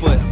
[0.00, 0.25] Foot.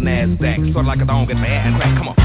[0.00, 0.56] Left foot.
[0.74, 2.21] Come to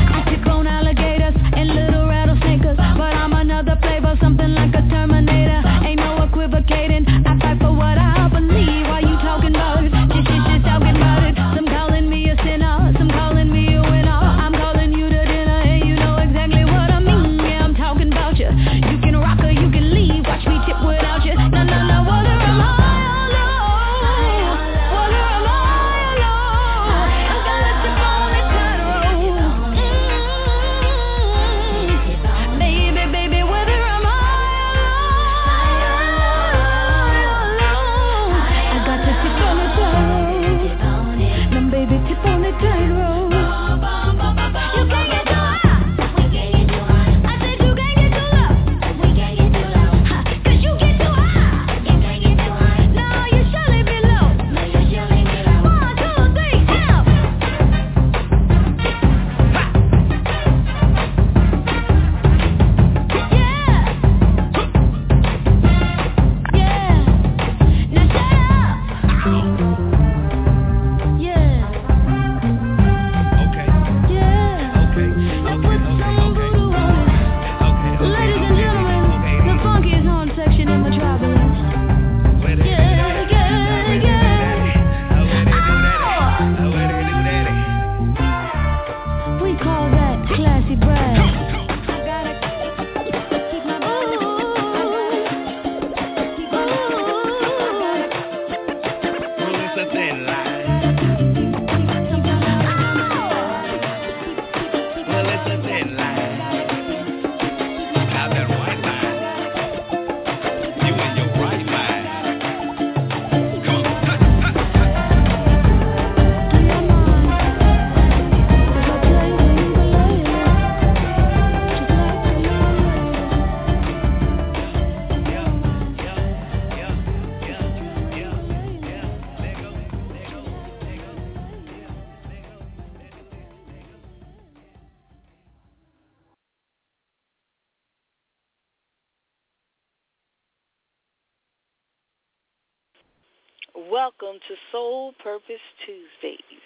[145.37, 146.65] Purpose Tuesdays.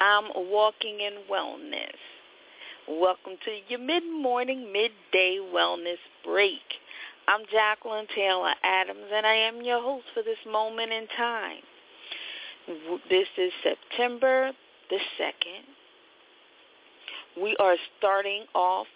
[0.00, 1.98] I'm walking in wellness.
[2.88, 6.62] Welcome to your mid-morning, midday wellness break.
[7.26, 11.62] I'm Jacqueline Taylor Adams, and I am your host for this moment in time.
[13.10, 14.52] This is September
[14.90, 15.64] the 2nd.
[17.42, 18.86] We are starting off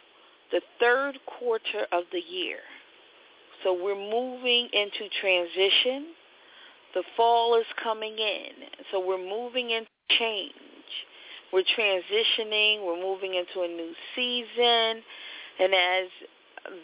[0.53, 2.59] the third quarter of the year.
[3.65, 6.15] So we're moving into transition
[6.95, 8.69] the fall is coming in.
[8.91, 10.53] So we're moving into change.
[11.53, 12.85] We're transitioning.
[12.85, 15.03] We're moving into a new season.
[15.61, 16.09] And as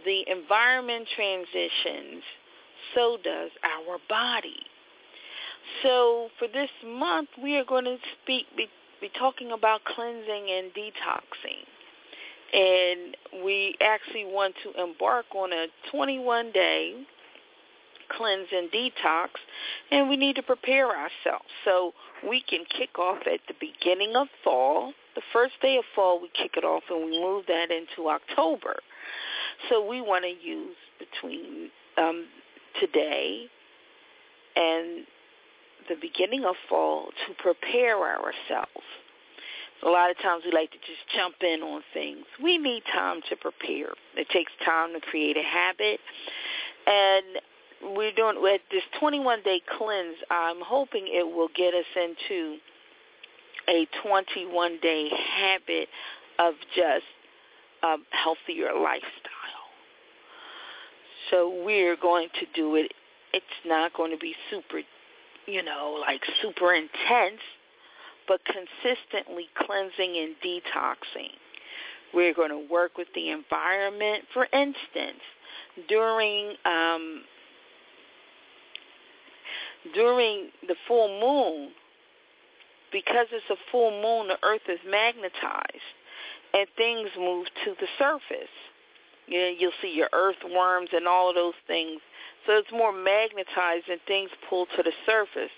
[0.05, 2.23] the environment transitions,
[2.95, 4.63] so does our body.
[5.83, 8.67] So for this month, we are going to speak, be,
[9.01, 11.65] be talking about cleansing and detoxing.
[12.51, 16.95] And we actually want to embark on a 21-day
[18.09, 19.29] cleanse and detox,
[19.91, 21.49] and we need to prepare ourselves.
[21.65, 21.93] So
[22.29, 24.93] we can kick off at the beginning of fall.
[25.15, 28.77] The first day of fall, we kick it off, and we move that into October.
[29.69, 32.27] So we want to use between um,
[32.81, 33.47] today
[34.57, 35.07] and
[35.89, 38.87] the beginning of fall to prepare ourselves.
[39.85, 42.25] A lot of times we like to just jump in on things.
[42.43, 43.95] We need time to prepare.
[44.17, 46.01] It takes time to create a habit.
[46.87, 47.39] And
[47.83, 52.59] we're doing with this 21-day cleanse, I'm hoping it will get us into
[53.69, 55.89] a 21-day habit
[56.39, 57.05] of just
[57.83, 59.49] a healthier lifestyle.
[61.31, 62.93] So we're going to do it.
[63.33, 64.81] It's not going to be super,
[65.47, 67.41] you know, like super intense,
[68.27, 71.33] but consistently cleansing and detoxing.
[72.15, 74.25] We're going to work with the environment.
[74.33, 75.21] For instance,
[75.89, 77.23] during um,
[79.95, 81.71] during the full moon,
[82.93, 85.89] because it's a full moon, the earth is magnetized
[86.55, 88.53] and things move to the surface.
[89.27, 92.01] You know, you'll see your earthworms and all of those things.
[92.47, 95.53] So it's more magnetized and things pull to the surface.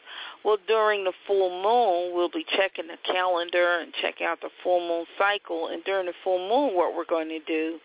[0.45, 4.81] Well, during the full moon, we'll be checking the calendar and checking out the full
[4.81, 5.69] moon cycle.
[5.69, 7.79] And during the full moon, what we're going to do,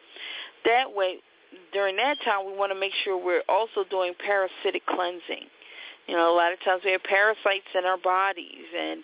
[0.65, 1.17] that way,
[1.71, 5.45] during that time, we want to make sure we're also doing parasitic cleansing.
[6.07, 9.03] You know, a lot of times we have parasites in our bodies, and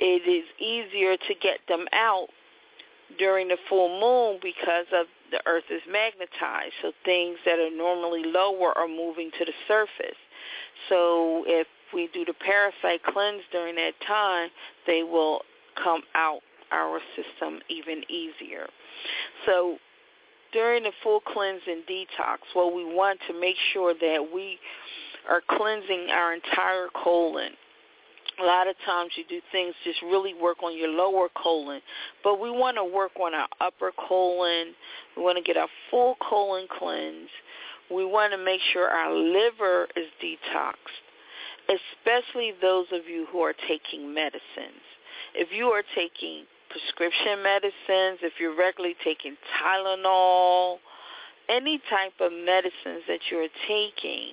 [0.00, 2.28] it is easier to get them out
[3.18, 6.74] during the full moon because of the earth is magnetized.
[6.82, 10.18] So things that are normally lower are moving to the surface.
[10.88, 14.50] So if we do the parasite cleanse during that time,
[14.86, 15.42] they will
[15.82, 16.40] come out
[16.72, 18.66] our system even easier.
[19.46, 19.78] So
[20.52, 24.58] during the full cleanse and detox, well, we want to make sure that we
[25.28, 27.52] are cleansing our entire colon
[28.40, 31.80] a lot of times you do things just really work on your lower colon,
[32.22, 34.74] but we want to work on our upper colon.
[35.16, 37.30] We want to get our full colon cleansed.
[37.90, 41.04] We want to make sure our liver is detoxed,
[41.68, 44.82] especially those of you who are taking medicines.
[45.34, 50.78] If you are taking prescription medicines, if you're regularly taking Tylenol,
[51.48, 54.32] any type of medicines that you're taking,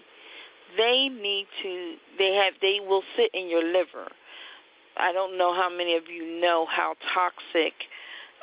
[0.77, 4.07] they need to they have they will sit in your liver.
[4.97, 7.73] I don't know how many of you know how toxic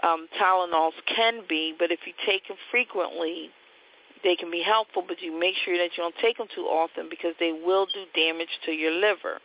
[0.02, 3.50] um, Tylenols can be, but if you take them frequently,
[4.25, 7.08] they can be helpful, but you make sure that you don't take them too often
[7.10, 9.38] because they will do damage to your liver.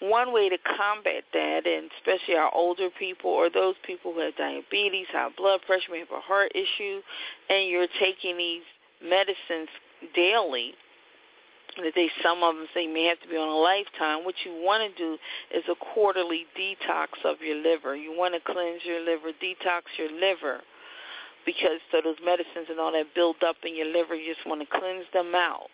[0.00, 4.36] One way to combat that, and especially our older people or those people who have
[4.36, 7.00] diabetes, high blood pressure, may have a heart issue,
[7.48, 8.62] and you're taking these
[9.02, 9.68] medicines
[10.14, 10.74] daily,
[11.82, 14.24] that they some of them say may have to be on a lifetime.
[14.24, 15.18] What you want to do
[15.54, 17.96] is a quarterly detox of your liver.
[17.96, 20.60] You want to cleanse your liver, detox your liver,
[21.44, 24.60] because so those medicines and all that build up in your liver, you just want
[24.60, 25.68] to cleanse them out.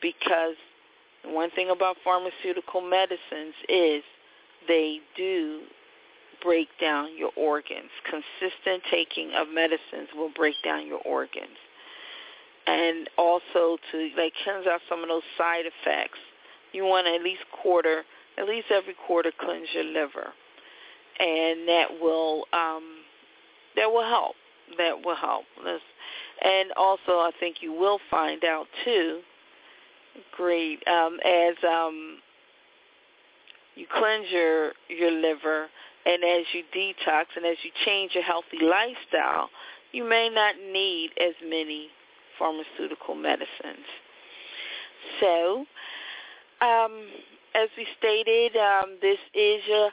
[0.00, 0.56] Because
[1.24, 4.02] one thing about pharmaceutical medicines is
[4.68, 5.62] they do
[6.42, 7.90] break down your organs.
[8.08, 11.58] Consistent taking of medicines will break down your organs
[12.66, 16.18] and also to like cleanse out some of those side effects.
[16.72, 18.04] You want to at least quarter,
[18.38, 20.32] at least every quarter, cleanse your liver,
[21.18, 22.84] and that will um,
[23.76, 24.36] that will help.
[24.78, 25.44] That will help.
[26.44, 29.20] And also, I think you will find out too.
[30.36, 32.18] Great, um, as um,
[33.74, 35.66] you cleanse your your liver,
[36.06, 39.50] and as you detox, and as you change your healthy lifestyle,
[39.92, 41.88] you may not need as many
[42.40, 43.86] pharmaceutical medicines.
[45.20, 45.66] So,
[46.60, 47.06] um,
[47.54, 49.88] as we stated, um, this is a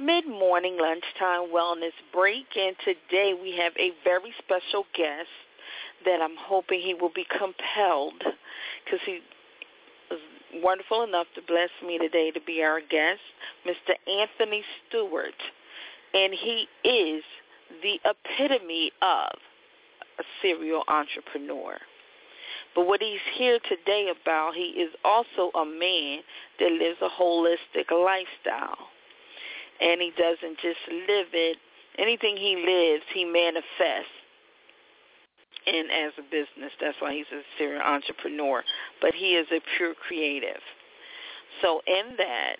[0.00, 5.30] mid-morning lunchtime wellness break, and today we have a very special guest
[6.04, 9.20] that I'm hoping he will be compelled because he
[10.10, 10.20] was
[10.62, 13.20] wonderful enough to bless me today to be our guest,
[13.66, 13.94] Mr.
[14.10, 15.38] Anthony Stewart,
[16.14, 17.22] and he is
[17.82, 19.38] the epitome of
[20.18, 21.78] a serial entrepreneur
[22.74, 26.20] But what he's here today about, he is also a man
[26.58, 28.88] that lives a holistic lifestyle.
[29.80, 31.58] And he doesn't just live it.
[31.98, 34.12] Anything he lives, he manifests
[35.66, 36.72] in as a business.
[36.80, 38.62] That's why he's a serial entrepreneur.
[39.00, 40.62] But he is a pure creative.
[41.60, 42.56] So in that,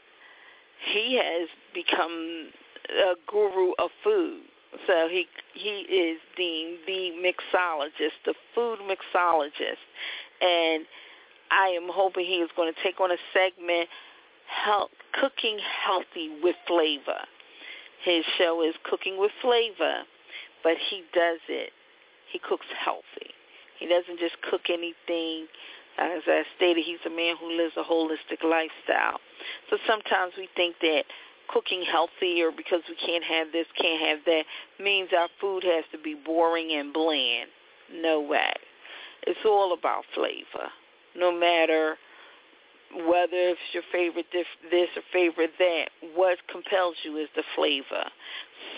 [0.93, 2.51] he has become
[2.91, 4.43] a guru of food.
[4.87, 9.85] So he he is deemed the mixologist, the food mixologist,
[10.41, 10.87] and
[11.51, 13.89] I am hoping he is going to take on a segment,
[14.47, 17.21] health, cooking healthy with flavor.
[18.03, 20.03] His show is cooking with flavor,
[20.65, 21.71] but he does it.
[22.33, 23.31] He cooks healthy.
[23.79, 25.47] He doesn't just cook anything.
[25.99, 29.21] As I stated, he's a man who lives a holistic lifestyle.
[29.69, 31.05] So sometimes we think that
[31.49, 34.45] cooking healthy or because we can't have this, can't have that,
[34.83, 37.51] means our food has to be boring and bland.
[37.93, 38.53] No way.
[39.27, 40.69] It's all about flavor.
[41.17, 41.97] No matter
[42.95, 48.05] whether it's your favorite this or favorite that, what compels you is the flavor.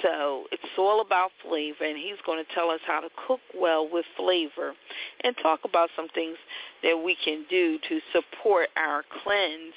[0.03, 3.89] So it's all about flavor, and he's going to tell us how to cook well
[3.91, 4.75] with flavor
[5.23, 6.37] and talk about some things
[6.83, 9.75] that we can do to support our cleanse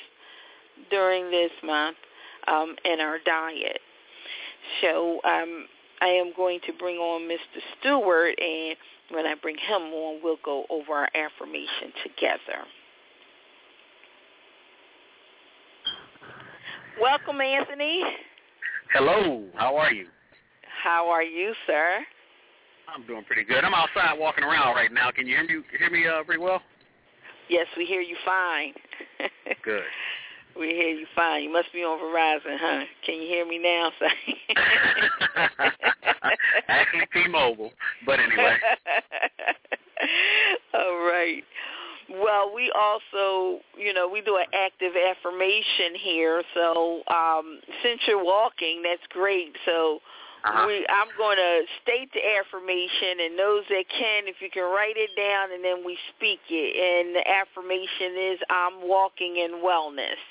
[0.92, 1.98] during this month
[2.48, 3.80] um, in our diet.
[4.82, 5.66] So um,
[6.02, 7.62] I am going to bring on Mr.
[7.80, 8.76] Stewart, and
[9.12, 12.66] when I bring him on, we'll go over our affirmation together.
[17.02, 18.02] Welcome, Anthony.
[18.94, 19.44] Hello.
[19.56, 20.08] How are you?
[20.84, 22.00] How are you, sir?
[22.88, 23.64] I'm doing pretty good.
[23.64, 25.12] I'm outside walking around right now.
[25.12, 25.64] Can you hear me?
[25.78, 26.62] Hear me uh, pretty well?
[27.50, 28.74] Yes, we hear you fine.
[29.64, 29.84] good.
[30.60, 31.44] We hear you fine.
[31.44, 32.86] You must be on Verizon, huh?
[33.06, 33.92] Can you hear me now?
[36.68, 37.72] Actually, T-Mobile,
[38.06, 38.58] but anyway.
[40.74, 41.44] All right.
[42.10, 46.42] Well, we also, you know, we do an active affirmation here.
[46.54, 49.56] So um, since you're walking, that's great.
[49.66, 50.00] So
[50.46, 50.66] uh-huh.
[50.68, 54.96] we, I'm going to state the affirmation, and those that can, if you can write
[54.96, 56.72] it down, and then we speak it.
[56.80, 60.22] And the affirmation is, I'm walking in wellness.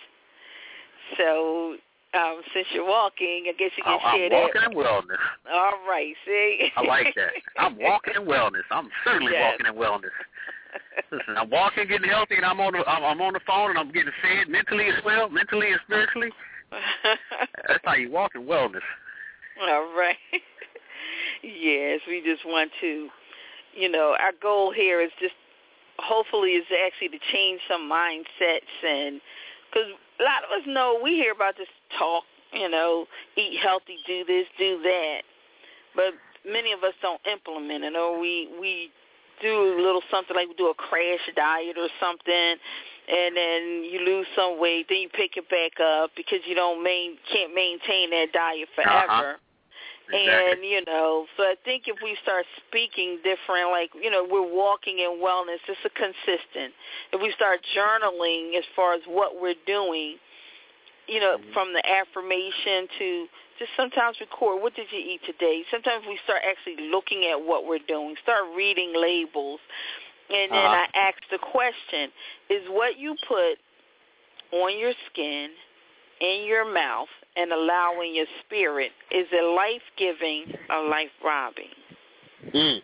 [1.17, 1.77] So
[2.15, 5.23] um, since you're walking, I guess you can I'm, share I'm walking in wellness.
[5.53, 6.71] All right, see?
[6.77, 7.31] I like that.
[7.59, 8.65] I'm walking in wellness.
[8.71, 9.53] I'm certainly yes.
[9.53, 10.15] walking in wellness.
[11.11, 13.79] Listen, I'm walking, getting healthy, and I'm on the I'm, I'm on the phone, and
[13.79, 16.31] I'm getting fed mentally as well, mentally and spiritually.
[17.69, 18.85] That's how you walk in wellness.
[19.61, 20.17] All right.
[21.43, 23.09] yes, we just want to,
[23.75, 25.35] you know, our goal here is just
[25.99, 29.21] hopefully is actually to change some mindsets and
[29.71, 31.69] because a lot of us know we hear about this
[31.99, 33.07] talk, you know,
[33.37, 35.23] eat healthy, do this, do that,
[35.95, 36.15] but
[36.51, 38.91] many of us don't implement it, or we we
[39.43, 42.57] do a little something like we do a crash diet or something,
[43.09, 46.83] and then you lose some weight, then you pick it back up because you don't
[46.83, 49.37] main can't maintain that diet forever.
[49.37, 49.37] Uh-huh.
[50.13, 50.53] Exactly.
[50.53, 54.47] And you know, so I think if we start speaking different, like you know, we're
[54.47, 55.59] walking in wellness.
[55.67, 56.75] It's a consistent.
[57.13, 60.19] If we start journaling as far as what we're doing,
[61.09, 61.53] you know, mm-hmm.
[61.53, 63.27] from the affirmation to
[63.59, 65.65] just sometimes record what did you eat today.
[65.71, 68.15] Sometimes we start actually looking at what we're doing.
[68.23, 69.61] Start reading labels,
[70.31, 70.87] and then uh-huh.
[70.87, 72.15] I ask the question:
[72.51, 73.59] Is what you put
[74.53, 75.51] on your skin,
[76.21, 81.75] in your mouth, and allowing your spirit is it life giving or life robbing?
[82.55, 82.81] Mm.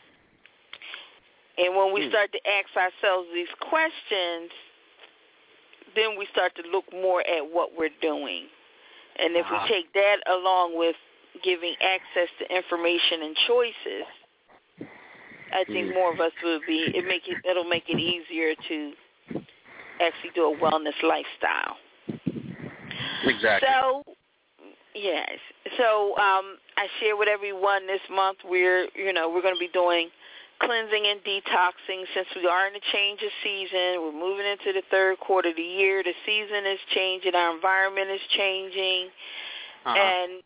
[1.58, 2.10] And when we mm.
[2.10, 4.50] start to ask ourselves these questions,
[5.94, 8.46] then we start to look more at what we're doing.
[9.18, 9.66] And if uh-huh.
[9.68, 10.96] we take that along with
[11.42, 14.06] giving access to information and choices,
[15.52, 15.94] I think mm.
[15.94, 18.92] more of us will be it make it it'll make it easier to
[20.00, 21.76] actually do a wellness lifestyle.
[23.24, 23.68] Exactly.
[23.70, 24.04] So
[24.94, 25.38] Yes.
[25.78, 29.72] So um, I share with everyone this month we're you know we're going to be
[29.72, 30.08] doing
[30.60, 33.98] cleansing and detoxing since we are in a change of season.
[33.98, 36.02] We're moving into the third quarter of the year.
[36.02, 37.34] The season is changing.
[37.34, 39.08] Our environment is changing,
[39.86, 39.96] uh-huh.
[39.96, 40.42] and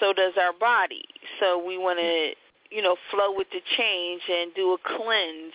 [0.00, 1.04] so does our body.
[1.38, 2.32] So we want to
[2.74, 5.52] you know flow with the change and do a cleanse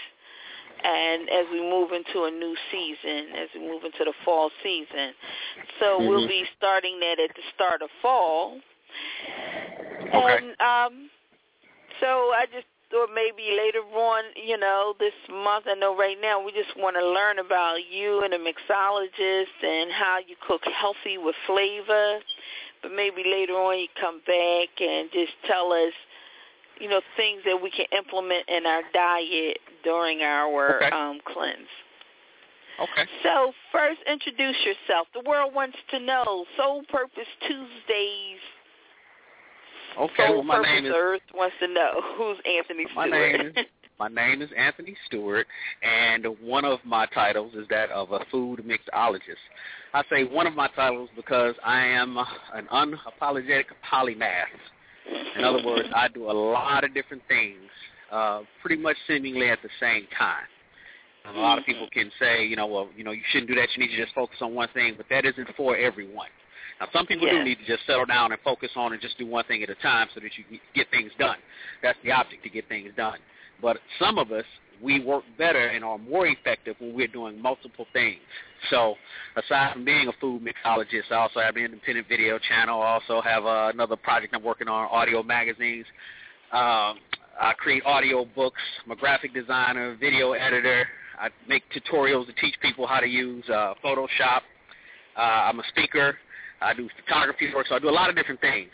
[0.85, 5.13] and as we move into a new season, as we move into the fall season.
[5.79, 6.07] So mm-hmm.
[6.07, 8.59] we'll be starting that at the start of fall.
[10.13, 10.37] Okay.
[10.37, 11.09] And um
[11.99, 16.43] so I just thought maybe later on, you know, this month, I know right now
[16.43, 21.17] we just want to learn about you and a mixologist and how you cook healthy
[21.17, 22.19] with flavor.
[22.83, 25.93] But maybe later on you come back and just tell us
[26.79, 30.89] you know, things that we can implement in our diet during our okay.
[30.95, 31.67] um, cleanse.
[32.79, 33.09] Okay.
[33.23, 35.07] So first, introduce yourself.
[35.13, 36.45] The world wants to know.
[36.57, 38.41] Soul Purpose Tuesdays.
[39.97, 40.27] Okay.
[40.27, 43.37] Soul well, my Purpose name is Earth wants to know who's Anthony my Stewart.
[43.37, 43.65] name is
[43.99, 45.47] my name is Anthony Stewart,
[45.81, 49.39] and one of my titles is that of a food mixologist.
[49.93, 52.17] I say one of my titles because I am
[52.53, 54.51] an unapologetic polymath.
[55.37, 57.69] In other words, I do a lot of different things,
[58.11, 60.45] uh, pretty much seemingly at the same time.
[61.25, 63.67] A lot of people can say, you know, well, you know, you shouldn't do that.
[63.75, 66.29] You need to just focus on one thing, but that isn't for everyone.
[66.79, 67.39] Now, some people Yeah.
[67.39, 69.69] do need to just settle down and focus on and just do one thing at
[69.69, 71.37] a time so that you can get things done.
[71.81, 73.19] That's the object, to get things done.
[73.65, 74.43] But some of us,
[74.79, 78.19] we work better and are more effective when we're doing multiple things.
[78.69, 78.93] So
[79.35, 82.83] aside from being a food mixologist, I also have an independent video channel.
[82.83, 85.87] I also have uh, another project I'm working on, audio magazines.
[86.51, 86.99] Um,
[87.41, 88.61] I create audio books.
[88.85, 90.85] I'm a graphic designer, video editor.
[91.19, 94.41] I make tutorials to teach people how to use uh, Photoshop.
[95.17, 96.15] Uh, I'm a speaker.
[96.61, 98.69] I do photography work, so I do a lot of different things.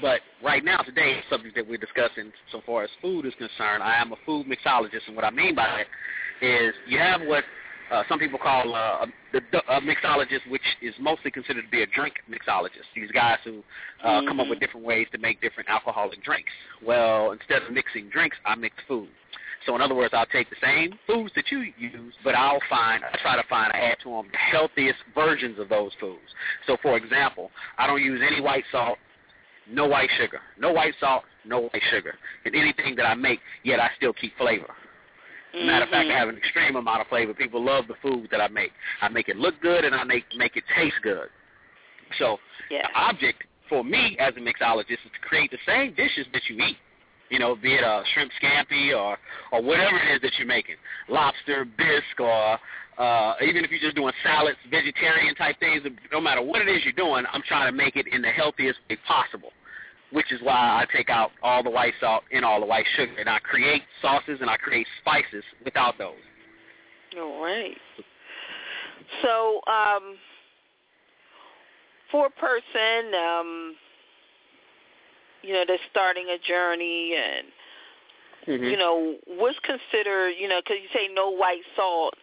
[0.00, 3.82] But right now, today, the subject that we're discussing, so far as food is concerned,
[3.82, 7.44] I am a food mixologist, and what I mean by that is you have what
[7.92, 11.86] uh, some people call uh, a, a mixologist, which is mostly considered to be a
[11.86, 12.88] drink mixologist.
[12.94, 13.62] These guys who
[14.02, 14.28] uh, mm-hmm.
[14.28, 16.50] come up with different ways to make different alcoholic drinks.
[16.84, 19.08] Well, instead of mixing drinks, I mix food.
[19.66, 23.02] So in other words, I'll take the same foods that you use, but I'll find,
[23.02, 26.20] I try to find, I add to them the healthiest versions of those foods.
[26.66, 28.98] So for example, I don't use any white salt,
[29.70, 33.40] no white sugar, no white salt, no white sugar in anything that I make.
[33.62, 34.74] Yet I still keep flavor.
[35.54, 35.66] Mm-hmm.
[35.66, 37.32] Matter of fact, I have an extreme amount of flavor.
[37.34, 38.72] People love the food that I make.
[39.00, 41.28] I make it look good and I make make it taste good.
[42.18, 42.38] So
[42.70, 42.82] yeah.
[42.82, 46.56] the object for me as a mixologist is to create the same dishes that you
[46.56, 46.76] eat.
[47.30, 49.16] You know, be it a shrimp scampi or
[49.52, 50.76] or whatever it is that you're making,
[51.08, 52.58] lobster, bisque, or
[52.98, 55.82] uh, even if you're just doing salads, vegetarian type things.
[56.12, 58.78] No matter what it is you're doing, I'm trying to make it in the healthiest
[58.88, 59.50] way possible.
[60.12, 63.12] Which is why I take out all the white salt and all the white sugar,
[63.18, 66.14] and I create sauces and I create spices without those.
[67.18, 67.76] All right.
[69.22, 70.16] So, um,
[72.12, 73.74] for a person, um,
[75.42, 77.46] you know, that's starting a journey and,
[78.46, 78.64] mm-hmm.
[78.70, 82.14] you know, what's considered, you know, because you say no white salt.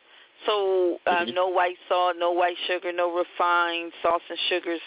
[0.46, 1.36] So, uh, mm-hmm.
[1.36, 4.80] no white salt, no white sugar, no refined salts and sugars,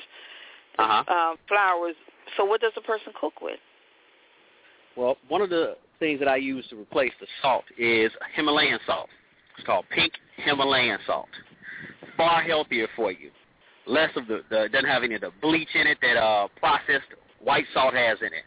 [0.78, 1.04] uh-huh.
[1.06, 1.94] uh, flours.
[2.36, 3.58] So what does a person cook with?
[4.96, 9.08] Well, one of the things that I use to replace the salt is Himalayan salt.
[9.56, 11.28] It's called pink Himalayan salt.
[12.16, 13.30] Far healthier for you.
[13.86, 17.06] Less of the, the doesn't have any of the bleach in it that uh, processed
[17.40, 18.44] white salt has in it.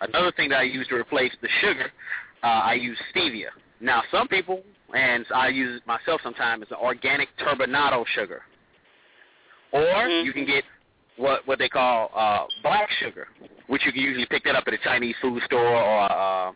[0.00, 1.90] Another thing that I use to replace the sugar,
[2.42, 3.48] uh, I use stevia.
[3.80, 4.62] Now, some people,
[4.94, 8.42] and I use it myself sometimes, is an organic turbinado sugar.
[9.72, 10.26] Or mm-hmm.
[10.26, 10.64] you can get
[11.16, 13.28] what what they call uh, black sugar,
[13.68, 16.52] which you can usually pick that up at a Chinese food store or uh,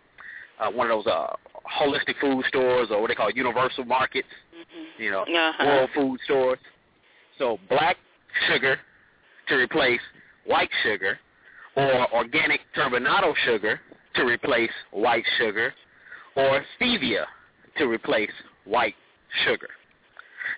[0.60, 1.34] uh, one of those uh,
[1.80, 5.02] holistic food stores or what they call universal markets, mm-hmm.
[5.02, 5.64] you know, uh-huh.
[5.64, 6.58] world food stores.
[7.38, 7.96] So black
[8.48, 8.78] sugar
[9.48, 10.00] to replace
[10.46, 11.18] white sugar,
[11.76, 13.80] or organic turbinado sugar
[14.14, 15.72] to replace white sugar,
[16.36, 17.24] or stevia
[17.78, 18.30] to replace
[18.64, 18.94] white
[19.44, 19.68] sugar.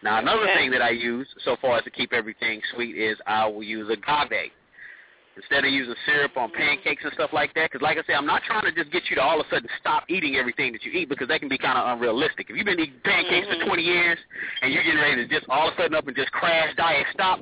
[0.02, 0.54] Now, another okay.
[0.54, 3.88] thing that I use so far as to keep everything sweet is I will use
[3.90, 4.52] agave.
[5.36, 8.26] Instead of using syrup on pancakes and stuff like that, because like I said, I'm
[8.26, 10.82] not trying to just get you to all of a sudden stop eating everything that
[10.82, 12.50] you eat because that can be kind of unrealistic.
[12.50, 13.60] If you've been eating pancakes mm-hmm.
[13.60, 14.18] for 20 years
[14.62, 17.06] and you're getting ready to just all of a sudden up and just crash diet
[17.14, 17.38] stop,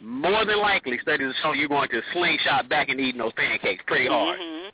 [0.00, 3.82] more than likely studies are showing you're going to slingshot back and eating those pancakes
[3.84, 4.38] pretty hard.
[4.38, 4.68] Mm-hmm.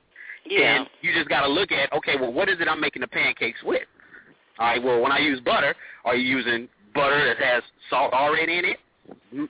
[0.50, 0.76] Yeah.
[0.76, 3.08] And you just got to look at, okay, well, what is it I'm making the
[3.08, 3.88] pancakes with?
[4.58, 8.58] All right, well, when I use butter, are you using butter that has salt already
[8.58, 8.78] in it?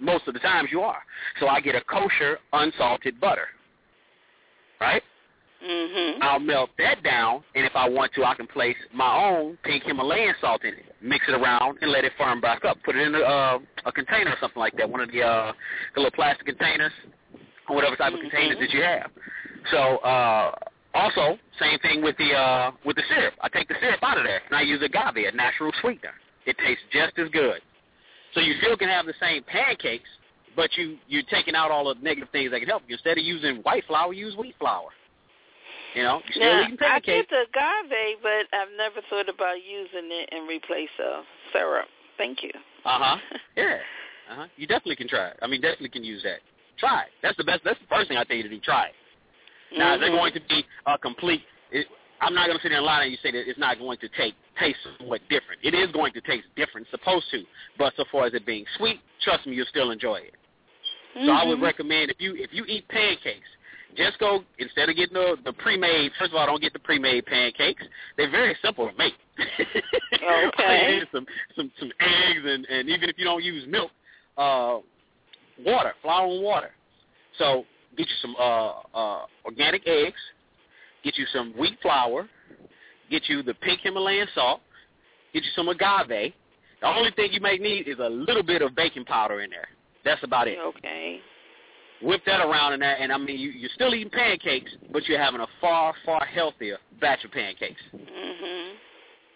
[0.01, 1.03] Most of the times you are.
[1.41, 3.49] So I get a kosher, unsalted butter.
[4.81, 5.03] Right?
[5.67, 6.23] Mm-hmm.
[6.23, 9.85] I'll melt that down, and if I want to, I can place my own pink
[9.85, 12.77] Himalayan salt in it, mix it around, and let it firm back up.
[12.85, 15.53] Put it in a, uh, a container or something like that, one of the, uh,
[15.95, 16.93] the little plastic containers,
[17.69, 18.27] or whatever type mm-hmm.
[18.27, 19.11] of containers that you have.
[19.71, 20.53] So uh,
[20.97, 23.35] also, same thing with the uh, with the syrup.
[23.43, 26.15] I take the syrup out of there, and I use agave, a natural sweetener.
[26.47, 27.61] It tastes just as good.
[28.35, 30.09] So you still can have the same pancakes,
[30.55, 32.95] but you you're taking out all the negative things that can help you.
[32.95, 34.89] Instead of using white flour, use wheat flour.
[35.95, 37.29] You know, you're still now, eating I pancakes.
[37.31, 41.89] get the agave, but I've never thought about using it in replace of syrup.
[42.19, 42.53] Thank you.
[42.85, 43.17] Uh huh.
[43.57, 43.79] Yeah.
[44.31, 44.47] Uh huh.
[44.57, 45.39] You definitely can try it.
[45.41, 46.41] I mean, definitely can use that.
[46.79, 47.09] Try it.
[47.23, 47.63] That's the best.
[47.65, 48.61] That's the first thing I tell you to do.
[48.61, 48.93] Try it.
[49.77, 50.15] Now, is mm-hmm.
[50.15, 51.87] going to be a complete it,
[52.21, 53.99] I'm not going to sit there and lie and you say that it's not going
[53.99, 55.61] to take taste somewhat different.
[55.63, 57.43] It is going to taste different, supposed to.
[57.79, 60.35] But so far as it being sweet, trust me, you'll still enjoy it.
[61.17, 61.27] Mm-hmm.
[61.27, 63.49] So I would recommend if you if you eat pancakes,
[63.97, 66.11] just go instead of getting the, the pre-made.
[66.19, 67.83] First of all, don't get the pre-made pancakes.
[68.17, 69.15] They're very simple to make.
[70.15, 71.01] okay.
[71.13, 73.91] some some some eggs and and even if you don't use milk,
[74.39, 74.79] uh,
[75.65, 76.71] water, flour and water.
[77.39, 77.65] So
[77.97, 80.21] get you some uh, uh, organic eggs,
[81.03, 82.29] get you some wheat flour,
[83.11, 84.61] get you the pink Himalayan salt,
[85.33, 86.33] get you some agave.
[86.81, 89.69] The only thing you may need is a little bit of baking powder in there.
[90.05, 90.59] That's about it.
[90.59, 91.19] Okay.
[92.03, 95.19] Whip that around in there, and I mean, you, you're still eating pancakes, but you're
[95.19, 97.81] having a far, far healthier batch of pancakes.
[97.95, 98.75] Mhm.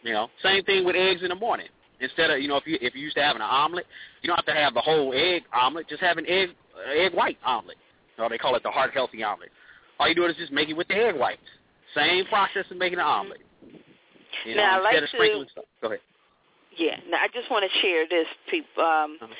[0.02, 1.68] You know, same thing with eggs in the morning.
[2.00, 3.86] Instead of you know, if you if you used to having an omelet,
[4.22, 5.88] you don't have to have the whole egg omelet.
[5.88, 6.50] Just have an egg
[6.94, 7.76] egg white omelet.
[8.20, 9.50] Or they call it the heart healthy omelet.
[9.98, 11.42] All you do is just make it with the egg whites.
[11.94, 13.40] Same process of making an omelet.
[14.44, 15.64] You know, Now, I like to- stuff.
[15.82, 16.00] Go ahead.
[16.76, 16.96] Yeah.
[17.08, 18.84] Now I just want to share this, people.
[18.84, 19.34] Um, Uh-huh.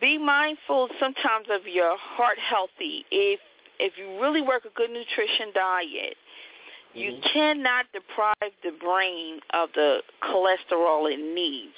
[0.00, 3.04] Be mindful sometimes of your heart healthy.
[3.10, 3.40] If
[3.80, 6.16] if you really work a good nutrition diet,
[6.94, 7.22] you Mhm.
[7.22, 11.74] cannot deprive the brain of the cholesterol it needs.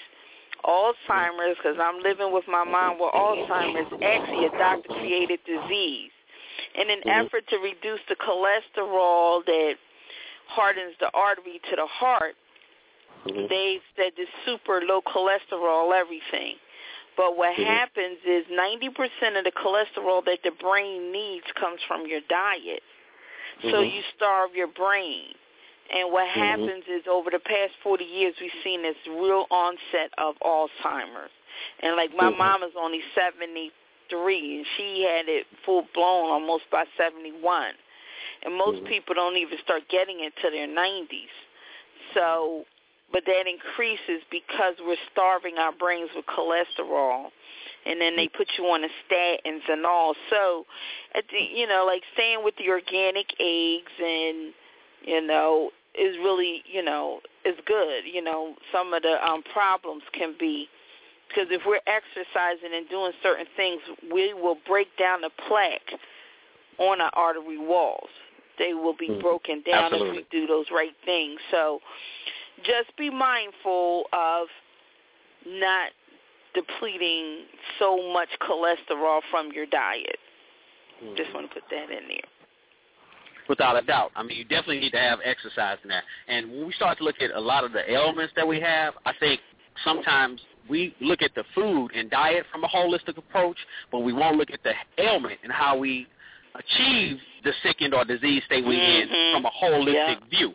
[0.65, 6.11] Alzheimer's, because I'm living with my mom with Alzheimer's, actually a doctor-created disease.
[6.75, 7.27] In an Mhm.
[7.27, 9.79] effort to reduce the cholesterol that
[10.47, 12.37] hardens the artery to the heart,
[13.27, 13.49] Mhm.
[13.49, 16.59] they said this super low cholesterol everything.
[17.17, 17.67] But what Mhm.
[17.67, 22.83] happens is 90% of the cholesterol that the brain needs comes from your diet.
[23.71, 25.35] So you starve your brain.
[25.93, 26.71] And what Mhm.
[26.71, 31.31] happens is over the past 40 years, we've seen this real onset of Alzheimer's.
[31.81, 32.39] And like my Mhm.
[32.39, 37.75] mom is only 73, and she had it full blown almost by 71.
[38.43, 38.87] And most Mhm.
[38.87, 41.31] people don't even start getting it to their 90s.
[42.15, 42.65] So,
[43.13, 47.33] but that increases because we're starving our brains with cholesterol.
[47.85, 50.15] And then they put you on the statins and all.
[50.29, 50.67] So,
[51.15, 54.55] at the, you know, like staying with the organic eggs and,
[55.03, 58.05] you know, is really, you know, is good.
[58.05, 60.69] You know, some of the um problems can be
[61.29, 63.81] because if we're exercising and doing certain things,
[64.13, 66.01] we will break down the plaque
[66.79, 68.09] on our artery walls.
[68.59, 69.21] They will be Mhm.
[69.21, 70.19] broken down Absolutely.
[70.19, 71.41] if we do those right things.
[71.51, 71.81] So
[72.63, 74.49] just be mindful of
[75.47, 75.93] not
[76.53, 77.47] depleting
[77.79, 80.19] so much cholesterol from your diet.
[81.03, 81.17] Mhm.
[81.17, 82.29] Just want to put that in there.
[83.51, 84.13] Without a doubt.
[84.15, 86.05] I mean, you definitely need to have exercise in there.
[86.29, 88.95] And when we start to look at a lot of the ailments that we have,
[89.05, 89.41] I think
[89.83, 93.57] sometimes we look at the food and diet from a holistic approach,
[93.91, 96.07] but we won't look at the ailment and how we
[96.55, 99.33] achieve the sickened or disease state we're in Mhm.
[99.33, 100.27] from a holistic Yeah.
[100.31, 100.55] view.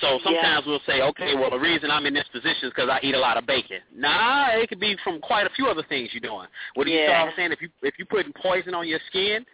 [0.00, 3.00] So sometimes we'll say, okay, well, the reason I'm in this position is because I
[3.02, 3.80] eat a lot of bacon.
[3.92, 6.46] Nah, it could be from quite a few other things you're doing.
[6.74, 7.24] What do you Yeah.
[7.24, 7.50] was saying?
[7.50, 9.44] If you if you're putting poison on your skin,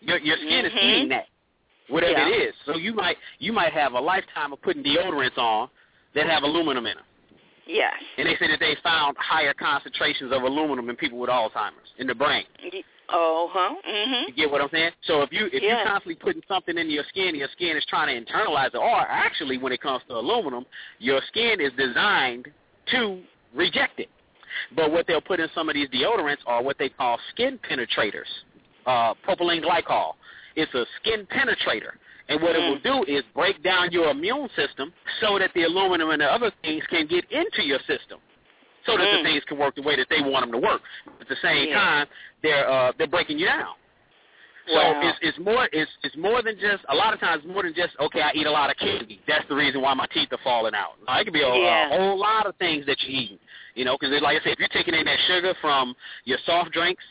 [0.00, 0.82] your your skin is Mhm.
[0.82, 1.26] eating that
[1.90, 2.28] whatever Yeah.
[2.28, 2.54] it is.
[2.64, 5.68] So you might you might have a lifetime of putting deodorants on
[6.14, 7.04] that have aluminum in them.
[7.66, 7.94] Yes.
[8.18, 12.06] And they say that they found higher concentrations of aluminum in people with Alzheimer's in
[12.06, 12.44] the brain.
[13.12, 13.74] Oh, huh?
[13.84, 14.36] You Mhm.
[14.36, 14.92] get what I'm saying?
[15.02, 15.76] So if you if Yeah.
[15.76, 18.76] you're constantly putting something in your skin, your skin is trying to internalize it.
[18.76, 20.64] Or actually, when it comes to aluminum,
[20.98, 22.52] your skin is designed
[22.86, 23.22] to
[23.52, 24.08] reject it.
[24.72, 28.28] But what they'll put in some of these deodorants are what they call skin penetrators,
[28.86, 30.14] uh, propylene glycol.
[30.56, 31.92] It's a skin penetrator.
[32.28, 36.10] And what it will do is break down your immune system so that the aluminum
[36.10, 38.20] and the other things can get into your system.
[38.86, 39.16] So that Mm.
[39.18, 40.80] the things can work the way that they want them to work.
[41.20, 41.74] At the same Yeah.
[41.74, 42.06] time,
[42.42, 43.74] they're uh, they're breaking you down.
[44.68, 45.00] So Wow.
[45.02, 47.98] it's it's more it's it's more than just a lot of times more than just
[47.98, 50.74] okay I eat a lot of candy that's the reason why my teeth are falling
[50.74, 50.96] out.
[51.08, 51.86] It could be a, Yeah.
[51.86, 53.38] a whole lot of things that you're eating.
[53.74, 56.70] You know, because like I said, if you're taking in that sugar from your soft
[56.72, 57.04] drinks,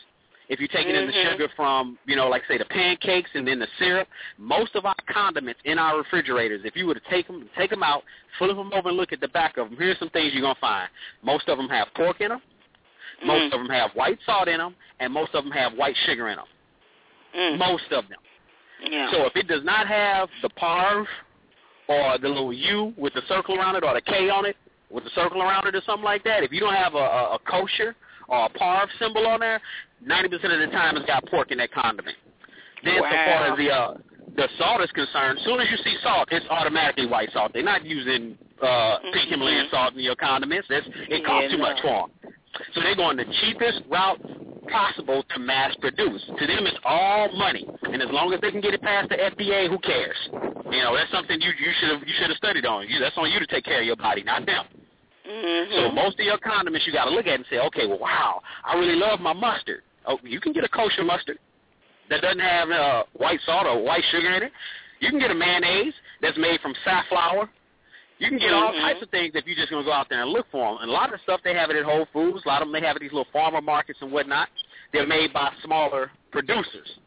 [0.50, 1.30] if you're taking in the Mhm.
[1.30, 4.94] sugar from you know like say the pancakes and then the syrup, most of our
[5.06, 8.04] condiments in our refrigerators, if you were to take them take them out,
[8.36, 10.54] flip them over and look at the back of them, here's some things you're gonna
[10.56, 10.90] find.
[11.22, 12.42] Most of them have pork in them.
[13.22, 13.52] Most Mm.
[13.52, 16.36] of them have white salt in them, and most of them have white sugar in
[16.36, 16.46] them.
[17.34, 17.58] Mm.
[17.58, 18.18] Most of them.
[18.80, 19.10] Yeah.
[19.10, 21.06] So if it does not have the parv
[21.86, 24.56] or the little U with the circle around it or the K on it
[24.88, 27.34] with the circle around it or something like that, if you don't have a, a,
[27.34, 27.94] a kosher
[28.30, 29.60] or a parv symbol on there,
[30.06, 32.16] 90% of the time it's got pork in that condiment.
[32.84, 33.94] Then so far as the uh,
[34.36, 37.50] the salt is concerned, as soon as you see salt, it's automatically white salt.
[37.52, 39.30] They're not using uh, pink Mhm.
[39.32, 40.68] Himalayan salt in your condiments.
[40.68, 41.82] That's, it costs Yeah, too much no.
[41.82, 42.32] for them.
[42.74, 44.20] So they're going the cheapest route
[44.68, 46.22] possible to mass produce.
[46.38, 49.16] To them, it's all money, and as long as they can get it past the
[49.16, 50.16] FDA, who cares?
[50.70, 52.86] You know, that's something you you should have you should have studied on.
[52.88, 54.64] You that's on you to take care of your body, not them.
[55.30, 55.72] Mm-hmm.
[55.74, 58.42] So most of your condiments you got to look at and say, okay, well, wow,
[58.64, 59.82] I really love my mustard.
[60.06, 61.38] Oh, you can get a kosher mustard
[62.08, 64.52] that doesn't have uh, white salt or white sugar in it.
[65.00, 67.48] You can get a mayonnaise that's made from safflower.
[68.18, 68.80] You can get all Mhm.
[68.82, 70.82] types of things if you're just going to go out there and look for them.
[70.82, 72.44] And a lot of the stuff they have it at Whole Foods.
[72.44, 74.48] A lot of them they have at these little farmer markets and whatnot.
[74.92, 76.98] They're made by smaller producers,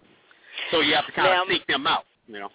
[0.72, 2.06] so you have to kind Now- of seek them out.
[2.28, 2.50] You know.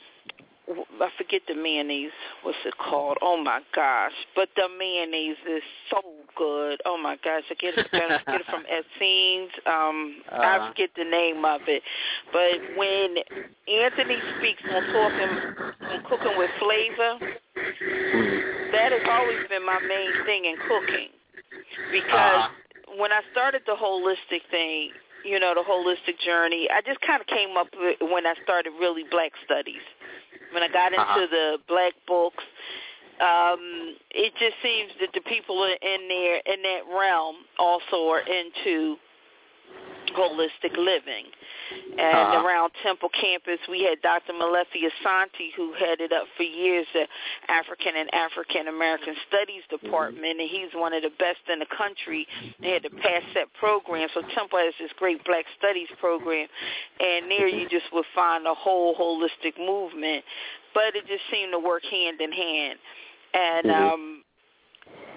[1.00, 2.10] I forget the mayonnaise.
[2.42, 3.16] What's it called?
[3.22, 4.12] Oh my gosh!
[4.36, 6.02] But the mayonnaise is so
[6.36, 6.80] good.
[6.84, 7.44] Oh my gosh!
[7.50, 9.50] I get it, get it from Essenes.
[9.66, 10.68] Um, I Uh-huh.
[10.68, 11.82] forget the name of it.
[12.32, 13.16] But when
[13.66, 15.40] Anthony speaks on talking,
[15.90, 17.18] on cooking with flavor,
[18.72, 21.08] that has always been my main thing in cooking.
[21.90, 22.96] Because Uh-huh.
[22.98, 24.92] when I started the holistic thing,
[25.24, 28.72] you know, the holistic journey, I just kind of came up with when I started
[28.78, 29.82] really black studies.
[30.52, 31.26] When I got into Uh-huh.
[31.30, 32.44] the black books,
[33.20, 38.96] um, it just seems that the people in there in that realm also are into
[40.14, 41.26] holistic living.
[41.98, 42.46] And Uh-huh.
[42.46, 44.32] around Temple campus, we had Dr.
[44.32, 47.08] Molefi Asante, who headed up for years the
[47.48, 52.26] African and African American Studies Department, and he's one of the best in the country.
[52.62, 56.46] They had the PASSET program, so Temple has this great Black Studies program,
[57.00, 60.24] and there you just would find a whole holistic movement,
[60.74, 62.78] but it just seemed to work hand in hand.
[63.34, 63.92] And Mhm.
[63.92, 64.17] um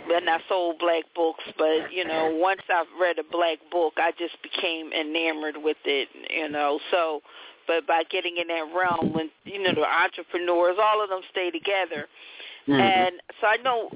[0.09, 4.11] and I sold black books, but you know, once I read a black book, I
[4.17, 6.79] just became enamored with it, you know.
[6.91, 7.21] So,
[7.67, 11.51] but by getting in that realm, when you know the entrepreneurs, all of them stay
[11.51, 12.07] together,
[12.67, 12.79] Mhm.
[12.79, 13.91] and so I know,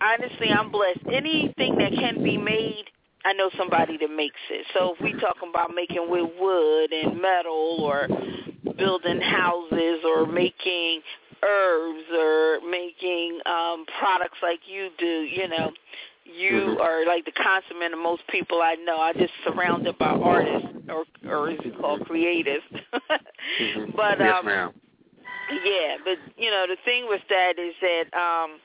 [0.00, 1.00] honestly, I'm blessed.
[1.10, 2.84] Anything that can be made,
[3.24, 4.66] I know somebody that makes it.
[4.72, 8.08] So if we talking about making with wood and metal, or
[8.76, 11.02] building houses, or making
[11.42, 15.70] herbs or making um products like you do, you know,
[16.24, 16.80] you Mhm.
[16.80, 18.98] are like the consummate of most people I know.
[19.00, 22.62] I just surrounded by artists or or is it called creatives.
[23.60, 23.92] Mhm.
[23.96, 24.72] But yes, um ma'am.
[25.50, 28.60] yeah, but you know, the thing with that is that um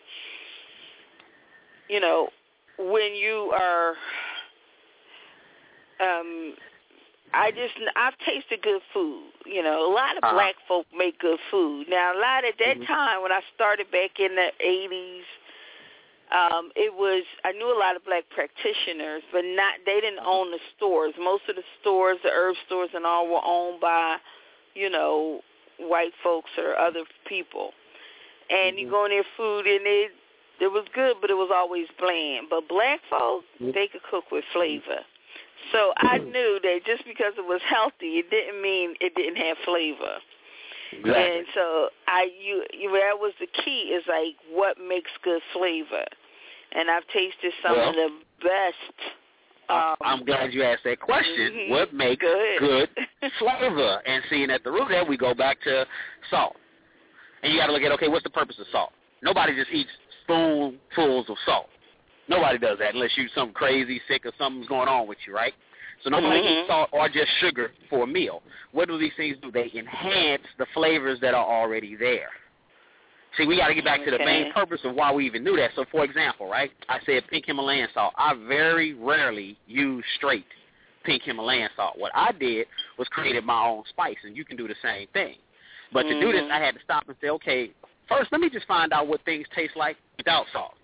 [1.89, 2.29] you know,
[2.77, 3.95] when you are
[5.99, 6.55] um
[7.35, 9.23] I just I've tasted good food.
[9.45, 10.33] You know, a lot of Uh-huh.
[10.33, 11.87] black folk make good food.
[11.89, 12.87] Now, a lot at that Mhm.
[12.87, 15.25] time when I started back in the 80s,
[16.31, 20.31] um it was I knew a lot of black practitioners, but not they didn't Uh-huh.
[20.31, 21.13] own the stores.
[21.17, 24.17] Most of the stores, the herb stores and all were owned by,
[24.73, 25.43] you know,
[25.77, 27.73] white folks or other people.
[28.49, 28.91] And you Mhm.
[28.91, 30.11] go in their food and it
[30.59, 32.49] it was good, but it was always bland.
[32.49, 33.73] But black folks, Mhm.
[33.73, 35.03] they could cook with flavor.
[35.71, 39.57] So I knew that just because it was healthy, it didn't mean it didn't have
[39.65, 40.19] flavor.
[40.91, 41.37] Exactly.
[41.37, 46.05] And so I you, you that was the key is like what makes good flavor.
[46.71, 48.09] And I've tasted some Well, of the
[48.41, 48.97] best
[49.69, 51.51] um I'm glad you asked that question.
[51.51, 51.69] Mhm.
[51.69, 52.59] What makes Good.
[52.59, 52.89] good
[53.39, 54.01] flavor?
[54.05, 55.85] And seeing at the root of that, we go back to
[56.29, 56.55] salt.
[57.43, 58.91] And you got to look at okay, what's the purpose of salt?
[59.21, 59.89] Nobody just eats
[60.23, 61.69] spoonfuls of salt.
[62.27, 65.53] Nobody does that unless you're some crazy sick or something's going on with you, right?
[66.03, 66.61] So nobody Mhm.
[66.61, 68.43] eats salt or just sugar for a meal.
[68.71, 69.51] What do these things do?
[69.51, 72.31] They enhance the flavors that are already there.
[73.37, 75.57] See, we got to get back to the main purpose of why we even knew
[75.57, 75.73] that.
[75.73, 78.13] So, for example, right, I said pink Himalayan salt.
[78.17, 80.45] I very rarely use straight
[81.03, 81.97] pink Himalayan salt.
[81.97, 85.35] What I did was created my own spice, and you can do the same thing.
[85.91, 86.51] But to do this, Mhm.
[86.51, 87.71] I had to stop and say, okay,
[88.07, 90.74] first let me just find out what things taste like without salt.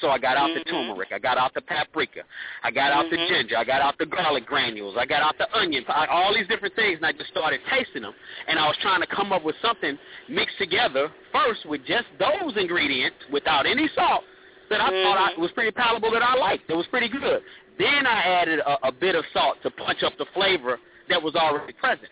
[0.00, 0.70] So I got out the Mhm.
[0.70, 2.22] turmeric, I got out the paprika,
[2.62, 3.28] I got out the Mhm.
[3.28, 6.46] ginger, I got out the garlic granules, I got out the onion, I- all these
[6.46, 8.14] different things, and I just started tasting them.
[8.46, 12.56] And I was trying to come up with something mixed together first with just those
[12.56, 14.24] ingredients without any salt
[14.70, 15.38] that I thought I, Mhm.
[15.38, 16.70] was pretty palatable that I liked.
[16.70, 17.44] It was pretty good.
[17.76, 21.34] Then I added a, a bit of salt to punch up the flavor that was
[21.34, 22.10] already present.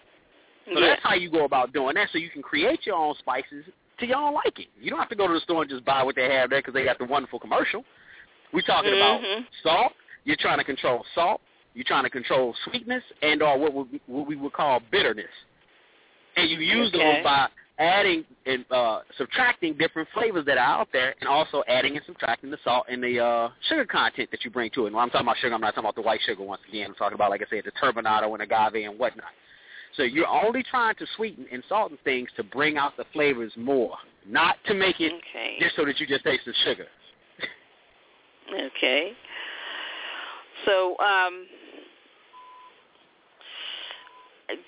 [0.67, 0.89] So yeah.
[0.89, 2.11] that's how you go about doing that.
[2.11, 3.65] So you can create your own spices
[3.99, 4.67] to your liking.
[4.81, 6.61] You don't have to go to the store and just buy what they have there
[6.61, 7.85] because they got the wonderful commercial.
[8.53, 9.47] We're talking about Mhm.
[9.63, 9.93] salt.
[10.25, 11.41] You're trying to control salt.
[11.75, 15.31] You're trying to control sweetness and or what, would, what we would call bitterness.
[16.37, 16.99] And you use Okay.
[16.99, 21.97] those by adding and uh, subtracting different flavors that are out there, and also adding
[21.97, 24.87] and subtracting the salt and the uh, sugar content that you bring to it.
[24.89, 26.87] And when I'm talking about sugar, I'm not talking about the white sugar once again.
[26.89, 29.29] I'm talking about, like I said, the turbinado and agave and whatnot.
[29.97, 33.97] So you're only trying to sweeten and salten things to bring out the flavors more,
[34.27, 35.57] not to make it Okay.
[35.61, 36.87] just so that you just taste the sugar.
[38.53, 39.13] Okay.
[40.65, 41.47] So, um,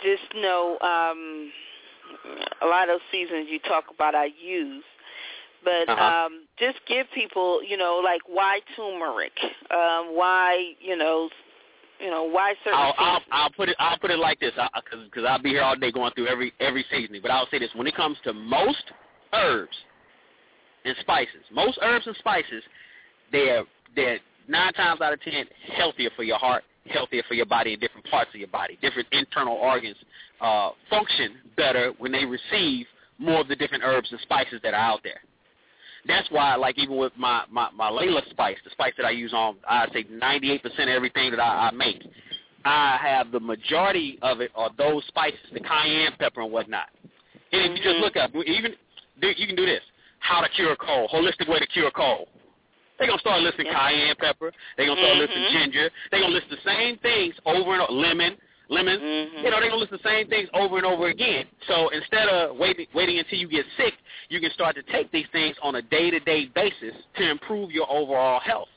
[0.02, 1.52] just know um,
[2.62, 4.84] a lot of seasons you talk about I use.
[5.62, 6.02] But uh-huh.
[6.02, 9.32] um just give people, you know, like why turmeric?
[9.70, 11.28] Um why, you know,
[12.02, 15.04] you know, why certain I'll, I'll, I'll put it I'll put it like this because
[15.04, 17.22] because I'll be here all day going through every every seasoning.
[17.22, 18.84] But I'll say this: when it comes to most
[19.32, 19.76] herbs
[20.84, 22.62] and spices, most herbs and spices,
[23.32, 25.44] they're they're nine times out of ten
[25.76, 28.78] healthier for your heart, healthier for your body in different parts of your body.
[28.80, 29.96] Different internal organs
[30.40, 32.86] uh, function better when they receive
[33.18, 35.20] more of the different herbs and spices that are out there.
[36.06, 39.32] That's why, like even with my my my Layla spice, the spice that I use
[39.34, 42.02] on, I say 98% of everything that I, I make,
[42.64, 46.88] I have the majority of it are those spices, the cayenne pepper and whatnot.
[47.52, 48.74] And if you just look up, even
[49.20, 49.82] you can do this:
[50.20, 52.28] how to cure a cold, holistic way to cure a cold.
[52.98, 54.52] They're gonna start listing cayenne pepper.
[54.76, 55.52] They're gonna start listing Mhm.
[55.52, 55.90] ginger.
[56.10, 57.92] They're gonna list the same things over and over.
[57.92, 58.36] Lemon,
[58.70, 59.02] lemons.
[59.02, 59.44] Mhm.
[59.44, 61.46] You know, they're gonna list the same things over and over again.
[61.66, 63.94] So instead of waiting waiting until you get sick,
[64.28, 67.70] you can start to take these things on a day to day basis to improve
[67.70, 68.68] your overall health.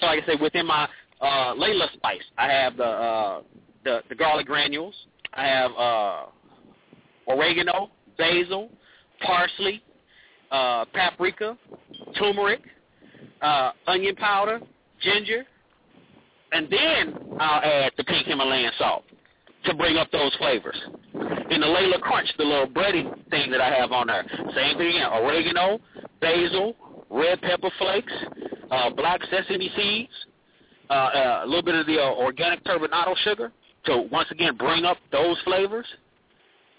[0.00, 0.88] So like I said, within my
[1.20, 3.42] uh Layla spice, I have the uh
[3.84, 4.94] the, the garlic granules.
[5.34, 6.26] I have uh
[7.28, 8.70] oregano, basil,
[9.20, 9.82] parsley,
[10.50, 11.56] uh paprika,
[12.18, 12.62] turmeric,
[13.42, 14.60] uh onion powder,
[15.00, 15.44] ginger,
[16.52, 19.04] and then I'll add the pink Himalayan salt
[19.64, 20.76] to bring up those flavors.
[21.50, 24.88] In the Layla Crunch, the little bready thing that I have on there, same thing
[24.88, 25.78] again, oregano,
[26.20, 26.74] basil,
[27.10, 28.12] red pepper flakes,
[28.70, 30.12] uh, black sesame seeds,
[30.90, 33.52] uh, uh, a little bit of the uh, organic turbinado sugar
[33.84, 35.86] to once again bring up those flavors.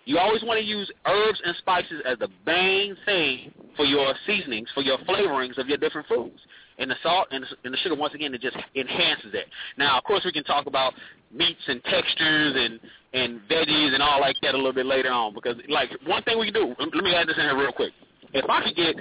[0.06, 4.68] You always want to use herbs and spices as the main thing for your seasonings,
[4.74, 6.40] for your flavorings of your different foods.
[6.80, 9.46] And the salt and the, and the sugar, once again, it just enhances it.
[9.78, 10.94] Now, of course, we can talk about
[11.32, 12.80] meats and textures and
[13.14, 15.36] and veggies and all like that a little bit later on.
[15.36, 17.94] Because, like, one thing we can do, let me add this in here real quick.
[18.34, 18.96] If I could get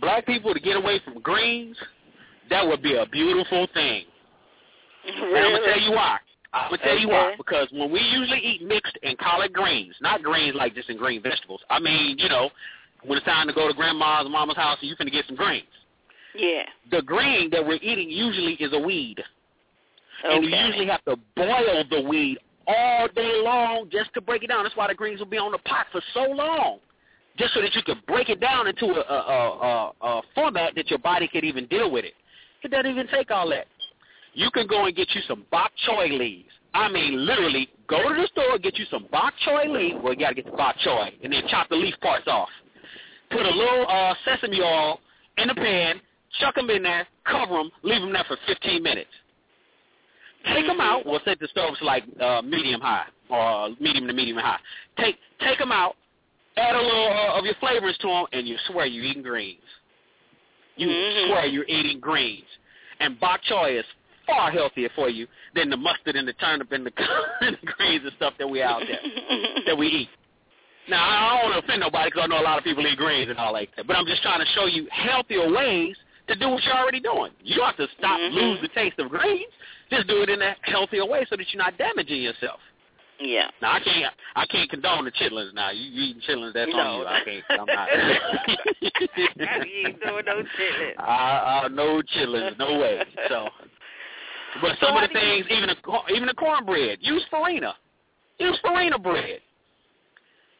[0.00, 1.76] black people to get away from greens,
[2.50, 4.04] that would be a beautiful thing.
[5.06, 6.18] And I'm gonna tell you why.
[6.52, 7.34] I'm gonna tell you why.
[7.36, 11.22] Because when we usually eat mixed and collard greens, not greens like just in green
[11.22, 11.62] vegetables.
[11.70, 12.50] I mean, you know,
[13.04, 15.36] when it's time to go to grandma's or mama's house and you finna get some
[15.36, 15.64] greens.
[16.34, 16.62] Yeah.
[16.90, 19.16] The green that we're eating usually is a weed.
[20.24, 24.48] And you usually have to boil the weed all day long just to break it
[24.48, 24.64] down.
[24.64, 26.78] That's why the greens will be on the pot for so long.
[27.38, 30.74] Just so that you can break it down into a, a, a, a, a format
[30.74, 32.12] that your body could even deal with it.
[32.62, 33.66] It doesn't even take all that.
[34.34, 36.50] You can go and get you some bok choy leaves.
[36.74, 39.96] I mean, literally, go to the store, get you some bok choy leaves.
[40.02, 42.48] Well, you got to get the bok choy, and then chop the leaf parts off.
[43.30, 45.00] Put a little uh, sesame oil
[45.38, 46.00] in the pan,
[46.38, 49.10] chuck them in there, cover them, leave them there for 15 minutes.
[50.54, 51.04] Take them out.
[51.04, 54.58] We'll set the stove to like uh, medium high or medium to medium high.
[54.98, 55.96] Take take them out.
[56.56, 59.60] Add a little uh, of your flavors to them, and you swear you're eating greens.
[60.76, 61.26] You Mhm.
[61.28, 62.46] swear you're eating greens.
[63.00, 63.84] And bok choy is
[64.26, 66.92] far healthier for you than the mustard and the turnip and the,
[67.42, 68.98] and the greens and stuff that we out there
[69.66, 70.08] that we eat.
[70.88, 72.96] Now I don't want to offend nobody because I know a lot of people eat
[72.96, 75.96] greens and all like that, but I'm just trying to show you healthier ways
[76.30, 77.32] to do what you're already doing.
[77.42, 78.32] You don't have to stop Mhm.
[78.32, 79.52] lose the taste of greens.
[79.90, 82.60] Just do it in a healthier way so that you're not damaging yourself.
[83.18, 83.50] yeah.
[83.60, 85.52] Now I can't I can't condone the chitlins.
[85.52, 86.78] Now you, you eating chitlins, that's No.
[86.80, 87.06] on you.
[87.06, 87.44] I can't.
[87.50, 87.88] I'm not.
[88.80, 90.94] You ain't doing no chitlins.
[90.98, 93.02] I, I no chitlins, no way.
[93.28, 93.48] So,
[94.62, 97.24] but So some how of the do you- things, even the even the cornbread, use
[97.30, 97.74] farina.
[98.38, 99.40] Use farina bread.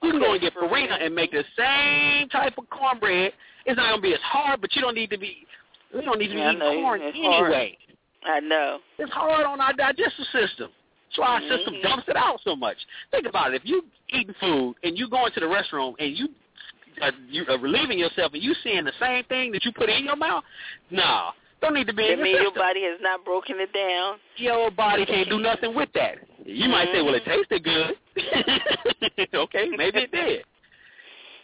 [0.02, 3.32] You can go and get farina and make the same type of cornbread.
[3.70, 5.46] It's not gonna be as hard, but you don't need to be.
[5.94, 7.52] We don't need to be Yeah, I eating corn it's hard.
[7.52, 7.78] anyway.
[8.24, 8.80] I know.
[8.98, 10.70] It's hard on our digestive system.
[11.06, 11.82] That's why our system Mhm.
[11.82, 12.76] dumps it out so much.
[13.12, 13.62] Think about it.
[13.62, 16.28] If you eating food and you go into the restroom and you
[17.00, 20.04] uh, you are relieving yourself and you seeing the same thing that you put in
[20.04, 20.44] your mouth,
[20.90, 21.30] nah,
[21.62, 24.18] don't need to be That in your your body has not broken it down.
[24.36, 26.18] Your body can't do nothing with that.
[26.44, 27.48] You might say, well, it Mhm.
[27.48, 27.96] tasted good.
[29.34, 30.44] okay, maybe it did.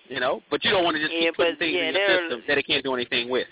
[0.08, 1.94] You know, but you don't want to just Yeah, keep putting but, things yeah, in
[1.94, 3.48] your system that it can't do anything with.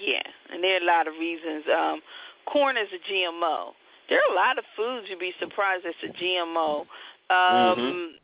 [0.00, 1.64] Yeah, and there are a lot of reasons.
[1.68, 2.00] Um,
[2.46, 3.72] corn is a GMO.
[4.08, 6.86] There are a lot of foods you'd be surprised it's a GMO.
[7.30, 8.14] Um,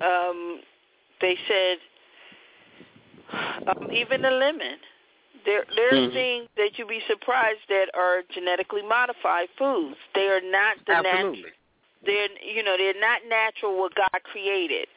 [0.00, 0.60] um,
[1.20, 1.78] they said
[3.66, 4.78] um, even the lemon.
[5.44, 6.12] There, there are Mhm.
[6.12, 9.96] things that you'd be surprised that are genetically modified foods.
[10.14, 11.50] They are not the nat- Absolutely.
[12.04, 14.88] they're you know they're not natural what God created.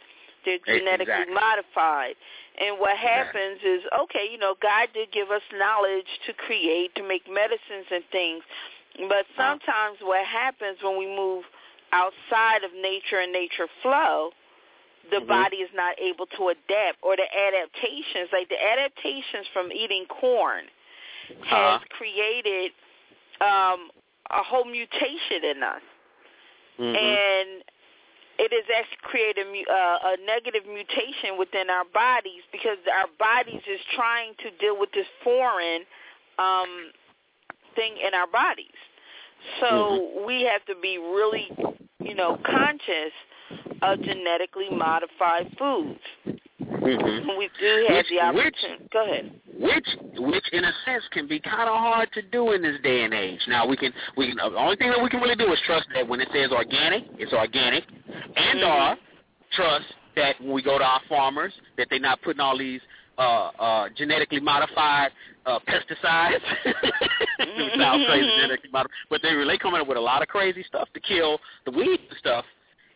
[0.45, 1.33] They're genetically Exactly.
[1.33, 2.15] modified.
[2.61, 7.03] And what happens is okay, you know, God did give us knowledge to create, to
[7.03, 8.43] make medicines and things.
[9.09, 9.59] But Uh-huh.
[9.59, 11.43] sometimes what happens when we move
[11.91, 14.31] outside of nature and nature flow,
[15.11, 15.27] the mm-hmm.
[15.27, 20.65] body is not able to adapt or the adaptations like the adaptations from eating corn
[21.45, 21.79] has uh-huh.
[21.89, 22.71] created
[23.41, 23.89] um
[24.31, 25.81] a whole mutation in us
[26.79, 26.95] mm-hmm.
[26.95, 27.63] and
[28.37, 33.63] it has actually created a, uh, a negative mutation within our bodies because our bodies
[33.67, 35.83] is trying to deal with this foreign
[36.39, 36.91] um
[37.75, 38.79] thing in our bodies
[39.59, 40.25] so mm-hmm.
[40.25, 41.47] we have to be really
[41.99, 43.13] you know conscious
[43.81, 45.99] of genetically modified foods.
[46.25, 47.37] Mm-hmm.
[47.37, 48.83] We do have which, the opportunity.
[48.83, 49.31] Which, Go ahead.
[49.57, 53.03] Which, which, in a sense, can be kind of hard to do in this day
[53.03, 53.39] and age.
[53.47, 54.37] Now, we can, we can.
[54.37, 57.03] The only thing that we can really do is trust that when it says organic,
[57.17, 57.83] it's organic,
[58.35, 58.93] and mm-hmm.
[58.93, 58.97] or
[59.53, 62.81] trust that when we go to our farmers, that they're not putting all these
[63.17, 65.11] uh, uh, genetically modified
[65.45, 66.41] uh, pesticides.
[66.65, 68.41] it sounds crazy, Mm-hmm.
[68.41, 71.39] genetically modified, but they really coming up with a lot of crazy stuff to kill
[71.65, 72.45] the weeds and stuff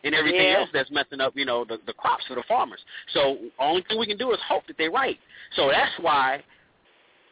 [0.04, 0.58] and everything yeah.
[0.58, 2.80] else that's messing up, you know, the, the crops for the farmers.
[3.12, 5.18] So only thing we can do is hope that they're right.
[5.56, 6.42] So that's why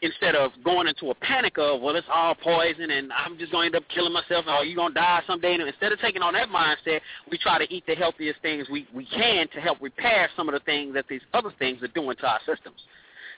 [0.02, 3.72] instead of going into a panic of, well, it's all poison and I'm just going
[3.72, 6.22] to end up killing myself or you're going to die someday, and instead of taking
[6.22, 9.80] on that mindset, we try to eat the healthiest things we, we can to help
[9.80, 12.76] repair some of the things that these other things are doing to our systems.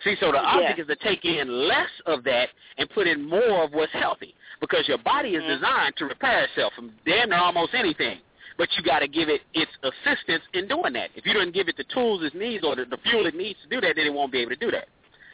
[0.05, 0.83] See, so the object yeah.
[0.83, 2.49] is to take in less of that
[2.79, 5.61] and put in more of what's healthy because your body is mm-hmm.
[5.61, 8.19] designed to repair itself from damn near almost anything
[8.61, 11.09] but you got to give it its assistance in doing that.
[11.17, 13.59] If you don't give it the tools it needs or the, the fuel it needs
[13.63, 14.87] to do that, then it won't be able to do that.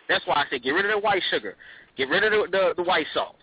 [0.09, 1.57] That's why I say get rid of the white sugar,
[1.97, 3.37] get rid of the, the, the white salt.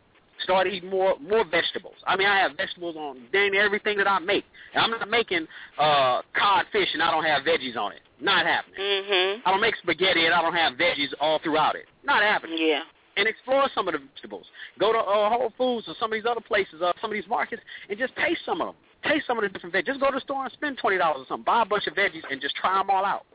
[0.44, 1.94] Start eating more more vegetables.
[2.08, 4.44] I mean, I have vegetables on dang everything that I make.
[4.74, 5.46] And I'm not making
[5.78, 8.02] uh, codfish and I don't have veggies on it.
[8.20, 8.80] Not happening.
[8.80, 9.42] Mhm.
[9.46, 11.86] I don't make spaghetti and I don't have veggies all throughout it.
[12.04, 12.58] Not happening.
[12.60, 12.82] Yeah.
[13.16, 14.48] And explore some of the vegetables.
[14.80, 17.28] Go to uh, Whole Foods or some of these other places, uh, some of these
[17.30, 18.76] markets, and just taste some of them
[19.08, 19.86] taste some of the different veggies.
[19.88, 21.44] Just go to the store and spend twenty dollars or something.
[21.44, 23.26] Buy a bunch of veggies and just try them all out.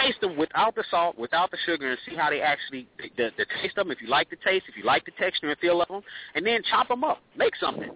[0.00, 3.46] Taste them without the salt, without the sugar, and see how they actually the, the
[3.60, 3.90] taste of them.
[3.90, 6.02] If you like the taste, if you like the texture and feel of them,
[6.34, 7.20] and then chop them up.
[7.36, 7.90] Make something.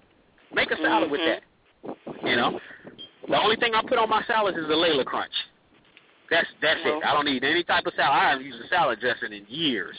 [0.54, 1.12] Make a salad mm-hmm.
[1.12, 1.42] with that.
[2.24, 2.60] You know,
[3.28, 5.32] the only thing I put on my salads is a Layla Crunch.
[6.30, 7.04] That's that's it.
[7.04, 8.12] I don't need any type of salad.
[8.12, 9.96] I haven't used a salad dressing in years.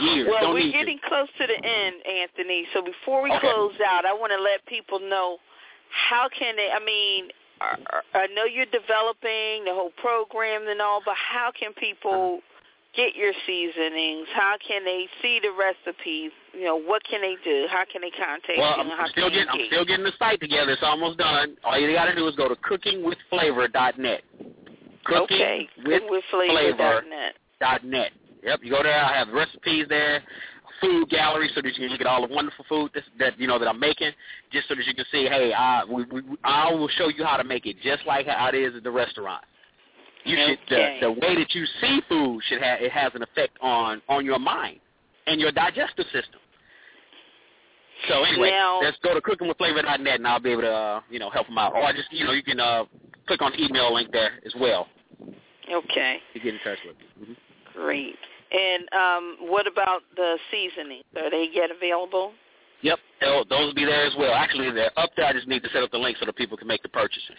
[0.00, 0.26] Years.
[0.28, 1.08] Well, don't we're getting to.
[1.08, 2.66] close to the end, Anthony.
[2.72, 3.40] So before we Okay.
[3.40, 5.38] close out, I want to let people know
[5.90, 6.70] how can they?
[6.70, 7.28] I mean,
[7.60, 12.40] I know you're developing the whole program and all, but how can people
[12.96, 14.26] get your seasonings?
[14.34, 16.32] How can they see the recipes?
[16.52, 17.66] You know, what can they do?
[17.70, 18.82] How can they contact Well, you?
[18.82, 20.72] I'm, how I'm still can getting I'm still getting the site together.
[20.72, 21.56] It's almost done.
[21.64, 24.22] All you got to do is go to cookingwithflavor.net.
[25.04, 27.34] Cooking okay, with cookingwithflavor.net.
[27.60, 28.10] dot net.
[28.42, 29.02] Yep, you go there.
[29.02, 30.22] I have recipes there,
[30.80, 33.46] food gallery, so that you can look at all the wonderful food that, that you
[33.46, 34.12] know that I'm making,
[34.52, 37.36] just so that you can see, hey, I we, we, I will show you how
[37.36, 39.44] to make it just like how it is at the restaurant.
[40.24, 43.58] You should the, the way that you see food should have it has an effect
[43.60, 44.80] on on your mind
[45.26, 46.40] and your digestive system.
[48.08, 51.30] So anyway, Now- let's go to cookingwithflavor.net and I'll be able to uh, you know
[51.30, 51.74] help them out.
[51.74, 52.84] Or just you know you can uh,
[53.26, 54.88] click on the email link there as well
[55.70, 57.26] Okay, to get in touch with me.
[57.26, 57.32] hmm
[57.72, 58.16] great.
[58.54, 61.04] And um, what about the seasonings?
[61.16, 62.32] Are they yet available?
[62.82, 64.34] Yep, those will be there as well.
[64.34, 65.26] Actually, they're up there.
[65.26, 67.38] I just need to set up the link so that people can make the purchases.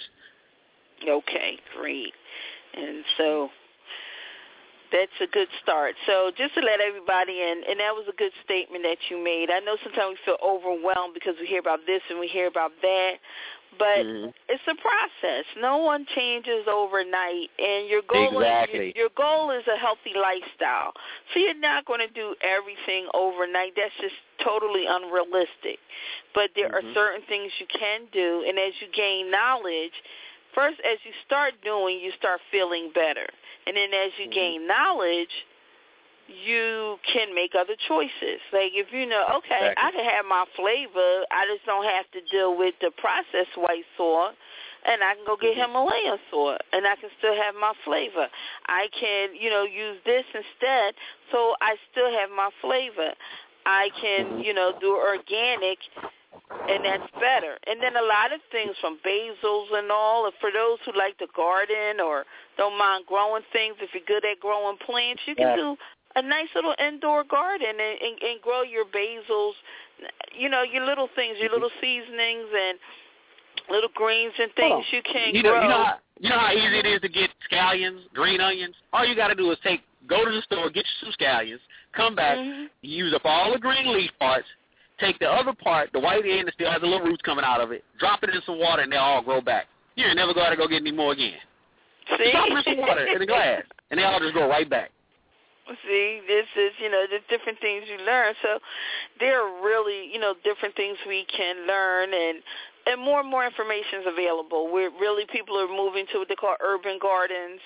[1.08, 2.12] Okay, great.
[2.74, 3.50] And so
[4.92, 5.96] that's a good start.
[6.06, 9.50] So just to let everybody in, and that was a good statement that you made.
[9.52, 12.72] I know sometimes we feel overwhelmed because we hear about this and we hear about
[12.82, 13.14] that,
[13.78, 14.34] but Mhm.
[14.48, 15.46] it's a process.
[15.58, 18.90] No one changes overnight, and your goal Exactly.
[18.90, 20.94] is your, your goal is a healthy lifestyle.
[21.34, 23.74] So you're not going to do everything overnight.
[23.76, 25.80] That's just totally unrealistic.
[26.34, 26.94] But there are Mhm.
[26.94, 29.94] certain things you can do, and as you gain knowledge,
[30.56, 33.28] first as you start doing, you start feeling better,
[33.68, 34.34] and then as you Mhm.
[34.34, 35.46] gain knowledge,
[36.28, 38.42] you can make other choices.
[38.52, 39.76] Like if you know, okay, Exactly.
[39.78, 41.26] I can have my flavor.
[41.30, 44.32] I just don't have to deal with the processed white soy,
[44.86, 45.68] and I can go get Mhm.
[45.68, 48.30] Himalayan soy, and I can still have my flavor.
[48.66, 50.96] I can, you know, use this instead,
[51.32, 53.14] so I still have my flavor.
[53.68, 54.46] I can, Mhm.
[54.46, 55.80] you know, do organic,
[56.70, 57.58] and that's better.
[57.68, 60.30] And then a lot of things from basils and all.
[60.40, 62.26] For those who like to garden or
[62.58, 65.56] don't mind growing things, if you're good at growing plants, you can Yeah.
[65.56, 65.78] do
[66.16, 69.54] a nice little indoor garden and, and, and grow your basils.
[70.34, 72.80] You know, your little things, your little seasonings and
[73.70, 75.62] little greens and things you can You know, grow.
[75.64, 78.76] you know, how, you know how easy it is to get scallions, green onions.
[78.94, 81.60] All you got to do is take, go to the store, get you some scallions,
[81.94, 82.70] come back, Mhm.
[82.82, 84.48] use up all the green leaf parts,
[85.00, 87.62] take the other part, the white end that still has the little roots coming out
[87.62, 89.68] of it, drop it in some water, and they'll all grow back.
[89.96, 91.40] You ain't never got to go get any more again.
[92.18, 92.30] See?
[92.30, 94.92] Stop some water in a glass, and they all just go right back.
[95.88, 98.36] See, this is, you know, the different things you learn.
[98.44, 98.60] So
[99.20, 102.44] there are really, you know, different things we can learn and
[102.88, 104.72] and more and more information is available.
[104.72, 107.60] We're really people are moving to what they call urban gardens,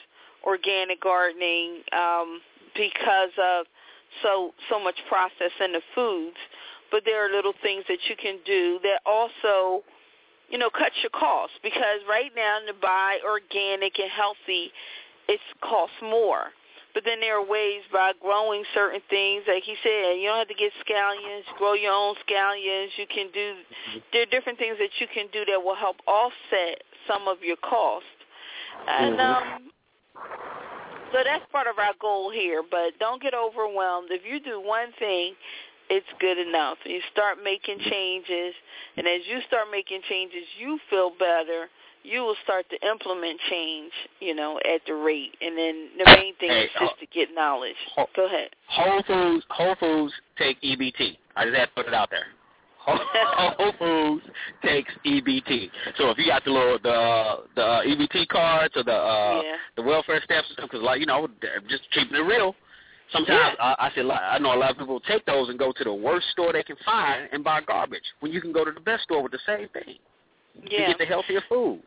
[0.45, 2.39] organic gardening, um,
[2.73, 3.65] because of
[4.23, 6.37] so so much process in the foods.
[6.91, 9.83] But there are little things that you can do that also,
[10.49, 14.71] you know, cut your costs because right now to buy organic and healthy,
[15.27, 16.51] it costs more.
[16.93, 20.47] But then there are ways by growing certain things, like he said, you don't have
[20.47, 22.89] to get scallions, grow your own scallions.
[22.97, 23.53] You can do,
[24.11, 27.57] there are different things that you can do that will help offset some of your
[27.57, 28.05] cost.
[28.87, 29.21] And Mm-hmm.
[29.21, 29.71] um,
[31.11, 32.63] so that's part of our goal here.
[32.69, 34.09] But don't get overwhelmed.
[34.11, 35.35] If you do one thing,
[35.89, 36.77] it's good enough.
[36.85, 38.53] You start making changes,
[38.97, 41.67] and as you start making changes, you feel better
[42.03, 45.35] you will start to implement change, you know, at the rate.
[45.41, 47.75] And then the main thing Hey, is just uh, to get knowledge.
[47.95, 48.49] Ho- Go ahead.
[48.67, 51.17] Whole Foods, Whole Foods take EBT.
[51.35, 52.27] I just had to put it out there.
[52.79, 52.97] Whole
[53.57, 54.25] Whole Foods
[54.63, 55.69] takes EBT.
[55.97, 59.55] So if you got the little the the EBT cards or the uh Yeah.
[59.75, 61.27] the welfare stamps, because like you know,
[61.69, 62.55] just keeping it real.
[63.11, 63.75] Sometimes Yeah.
[63.79, 65.93] I, I said I know a lot of people take those and go to the
[65.93, 69.03] worst store they can find and buy garbage when you can go to the best
[69.03, 69.95] store with the same thing.
[70.69, 70.81] Yeah.
[70.81, 71.83] You get the healthier foods.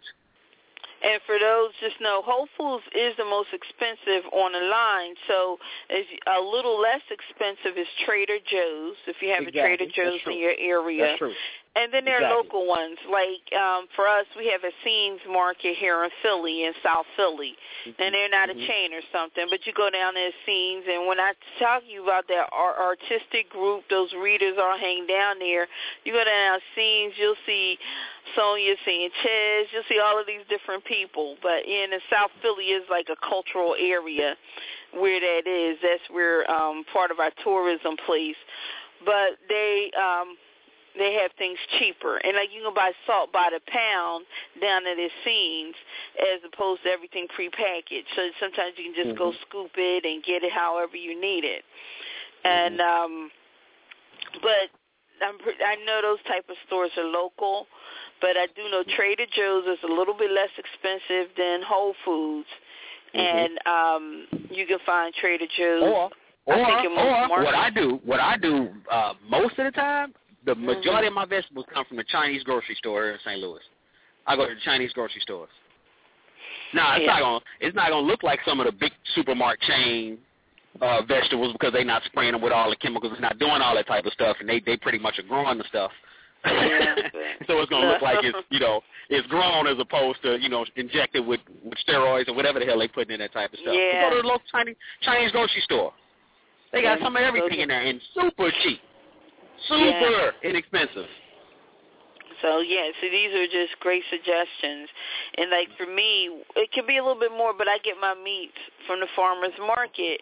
[1.04, 5.14] And for those, just know Whole Foods is the most expensive on the line.
[5.26, 5.58] So
[5.90, 9.60] is a little less expensive is Trader Joe's if you have Exactly.
[9.60, 11.04] a Trader Joe's in your area.
[11.04, 11.34] That's true.
[11.74, 12.98] And then there are local ones.
[13.10, 17.56] Like um for us we have a Scenes market here in Philly in South Philly.
[17.98, 18.66] And they're not a Mhm.
[18.66, 22.02] chain or something, but you go down there Scenes and when I talk to you
[22.04, 25.66] about that ar- artistic group, those readers all hang down there,
[26.04, 27.78] you go down Scenes, you'll see
[28.36, 31.36] Sonia Sanchez, you'll see all of these different people.
[31.42, 34.36] But in the South Philly is like a cultural area
[34.92, 35.78] where that is.
[35.80, 38.36] That's where um part of our tourism place.
[39.04, 40.36] But they um
[40.98, 42.18] they have things cheaper.
[42.18, 44.26] And like you can buy salt by the pound
[44.60, 45.74] down at the scenes
[46.20, 48.08] as opposed to everything prepackaged.
[48.16, 49.40] So sometimes you can just go Mhm.
[49.42, 51.64] scoop it and get it however you need it.
[52.44, 53.30] And um
[54.42, 54.70] but
[55.22, 57.68] I'm I know those type of stores are local,
[58.20, 62.48] but I do know Trader Joe's is a little bit less expensive than Whole Foods.
[63.14, 63.20] Mhm.
[63.20, 66.10] And um you can find Trader Joe's Or
[66.48, 70.12] I or, think or what I do, what I do uh, most of the time,
[70.44, 73.38] the majority of my vegetables come from the Chinese grocery store here in St.
[73.40, 73.60] Louis.
[74.26, 75.50] I go to the Chinese grocery stores.
[76.74, 77.12] Now it's Yeah.
[77.14, 80.18] not gonna it's not gonna look like some of the big supermarket chain
[80.80, 83.12] uh, vegetables because they're not spraying them with all the chemicals.
[83.12, 85.58] They're not doing all that type of stuff, and they they pretty much are growing
[85.58, 85.92] the stuff.
[86.44, 86.96] Yeah,
[87.46, 88.80] so it's gonna look like it's you know
[89.10, 92.78] it's grown as opposed to you know injected with with steroids or whatever the hell
[92.78, 93.74] they putting in that type of stuff.
[93.76, 94.08] Yeah.
[94.08, 95.92] Go to the local Chinese Chinese grocery store.
[96.72, 98.80] They got Yeah, some of everything in there and super cheap,
[99.68, 101.06] super inexpensive.
[102.40, 104.88] So yeah, so these are just great suggestions.
[105.38, 108.14] And like for me, it can be a little bit more, but I get my
[108.14, 110.18] meats from the farmers market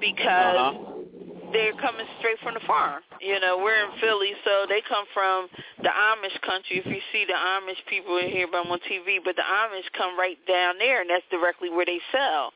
[0.00, 1.52] because Uh-huh.
[1.52, 3.00] they're coming straight from the farm.
[3.20, 5.48] You know, we're in Philly, so they come from
[5.80, 6.78] the Amish country.
[6.84, 10.38] If you see the Amish people in here on TV, but the Amish come right
[10.46, 12.52] down there, and that's directly where they sell.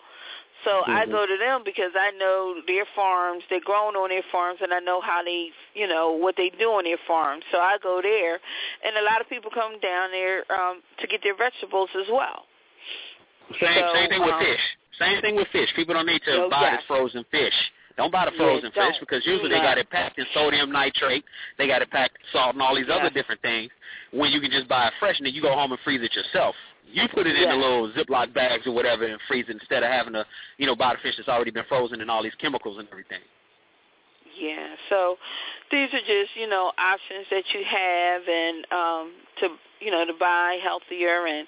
[0.65, 1.13] So I Mhm.
[1.13, 4.81] go to them because I know their farms, they're grown on their farms, and I
[4.81, 7.45] know how they, you know, what they do on their farms.
[7.53, 8.41] So I go there,
[8.83, 12.47] and a lot of people come down there um, to get their vegetables as well.
[13.61, 14.77] Same So, same thing with um, fish.
[14.99, 15.73] Same thing with fish.
[15.75, 16.81] People don't need to Oh, buy yes.
[16.81, 17.55] this frozen fish.
[17.97, 21.25] Don't buy the Yeah, frozen fish because usually they got it packed in sodium nitrate.
[21.57, 23.71] They got it packed in salt and all these other different things.
[24.13, 26.15] When you can just buy it fresh and then you go home and freeze it
[26.15, 26.55] yourself.
[26.87, 29.91] You put it in the little Ziploc bags or whatever and freeze it instead of
[29.91, 30.25] having to,
[30.59, 33.21] you know, buy the fish that's already been frozen and all these chemicals and everything.
[34.39, 35.17] Yeah, so
[35.71, 39.49] these are just, you know, options that you have and um to
[39.81, 41.47] you know, to buy healthier and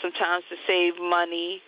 [0.00, 1.60] sometimes to save money.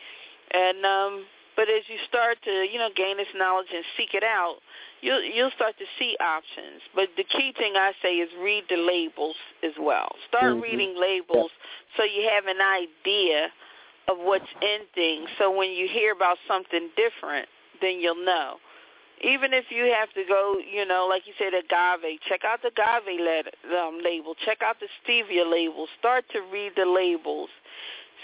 [0.53, 1.24] And um
[1.57, 4.59] but as you start to, you know, gain this knowledge and seek it out,
[5.01, 6.83] you'll you'll start to see options.
[6.95, 10.17] But the key thing I say is read the labels as well.
[10.29, 10.63] Start Mhm.
[10.63, 11.51] reading labels
[11.97, 13.53] so you have an idea
[14.09, 15.29] of what's in things.
[15.39, 17.49] So when you hear about something different,
[17.81, 18.59] then you'll know
[19.23, 22.69] even if you have to go, you know, like you said, agave, check out the
[22.69, 27.51] agave letter, um, label, check out the stevia label, start to read the labels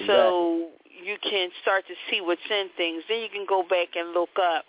[0.07, 0.69] so
[1.05, 3.03] you can start to see what's in things.
[3.09, 4.65] Then you can go back and look up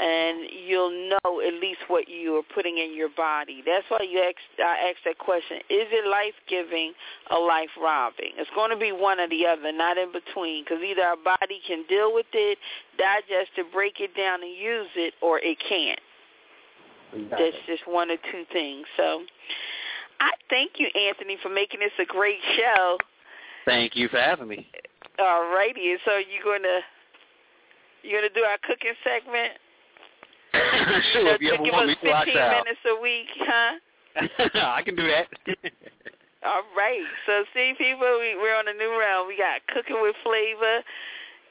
[0.00, 3.62] and you'll know at least what you are putting in your body.
[3.64, 6.94] That's why you ask, I asked that question: Is it life-giving
[7.30, 8.32] or life-robbing?
[8.38, 11.60] It's going to be one or the other, not in between, because either our body
[11.66, 12.58] can deal with it,
[12.96, 16.00] digest it, break it down, and use it, or it can't.
[17.12, 17.50] Exactly.
[17.50, 18.86] That's just one or two things.
[18.96, 19.20] So,
[20.20, 22.96] I thank you, Anthony, for making this a great show.
[23.66, 24.70] Thank you for having me.
[25.20, 25.96] All righty.
[26.04, 26.80] So you're gonna
[28.02, 29.52] you're gonna do our cooking segment?
[31.12, 33.72] sure, you if you ever give want us me to, 15 minutes a week, huh?
[34.76, 35.28] I can do that.
[36.44, 37.04] All right.
[37.26, 39.28] So see, people, we, we're on a new round.
[39.28, 40.82] We got cooking with flavor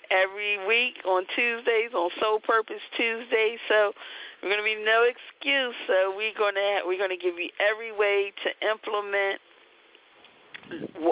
[0.09, 3.57] every week on Tuesdays on Soul Purpose Tuesday.
[3.69, 3.93] So
[4.41, 5.75] we're going to be no excuse.
[5.87, 9.39] So we're going to we're going to give you every way to implement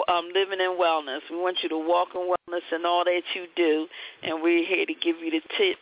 [0.08, 1.20] um, living in wellness.
[1.30, 3.86] We want you to walk in wellness in all that you do,
[4.22, 5.80] and we're here to give you the tips,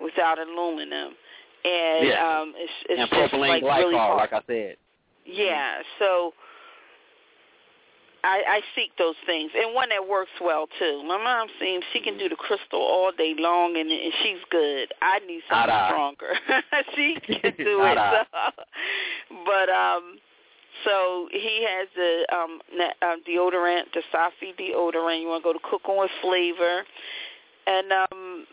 [0.00, 1.14] without aluminum,
[1.64, 2.40] and yeah.
[2.40, 4.16] um, it's, it's and just propylene like glycol, really hard.
[4.18, 4.76] like I said.
[5.26, 6.32] Yeah, so
[8.24, 11.04] I, I seek those things, and one that works well too.
[11.06, 14.88] My mom seems she can do the crystal all day long, and, and she's good.
[15.02, 16.32] I need something stronger.
[16.96, 17.98] she can do it.
[17.98, 18.64] So.
[19.44, 20.16] But um,
[20.84, 22.60] so he has the um,
[23.02, 25.20] uh, deodorant, the Safi deodorant.
[25.20, 26.82] You want to go to Cooking with Flavor,
[27.66, 28.46] and um,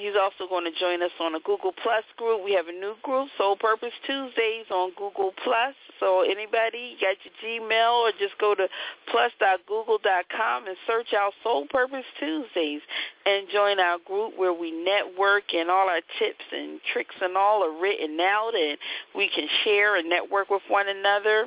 [0.00, 2.42] He's also going to join us on a Google Plus group.
[2.42, 5.74] We have a new group, Soul Purpose Tuesdays on Google Plus.
[6.00, 8.66] So anybody got your Gmail or just go to
[9.10, 12.80] plus.google.com and search out Soul Purpose Tuesdays
[13.26, 17.62] and join our group where we network and all our tips and tricks and all
[17.62, 18.78] are written out and
[19.14, 21.46] we can share and network with one another.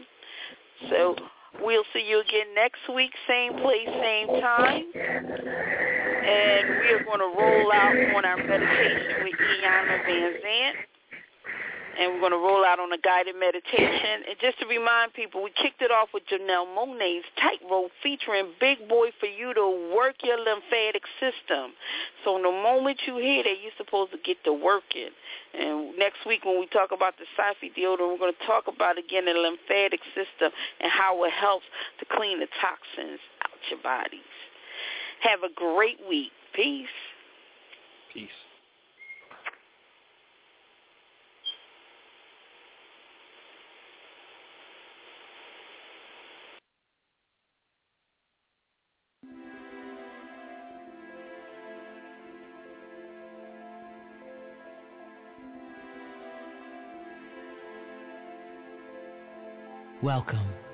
[0.90, 1.16] So
[1.62, 4.86] We'll see you again next week, same place, same time.
[6.24, 10.74] And we are going to roll out on our meditation with Iyanla Vanzant
[12.00, 14.26] and we're going to roll out on a guided meditation.
[14.26, 18.88] And just to remind people, we kicked it off with Janelle Monáe's Tightrope featuring Big
[18.90, 21.78] Boi for you to work your lymphatic system.
[22.26, 25.14] So the moment you hear that, you're supposed to get to working.
[25.54, 28.98] And next week when we talk about the Safi deodorant, we're going to talk about
[28.98, 30.52] again the lymphatic system
[30.82, 31.66] and how it helps
[32.00, 34.43] to clean the toxins out your bodies.
[35.24, 36.32] Have a great week.
[36.54, 36.88] Peace.
[38.14, 38.30] Peace.
[60.02, 60.73] Welcome.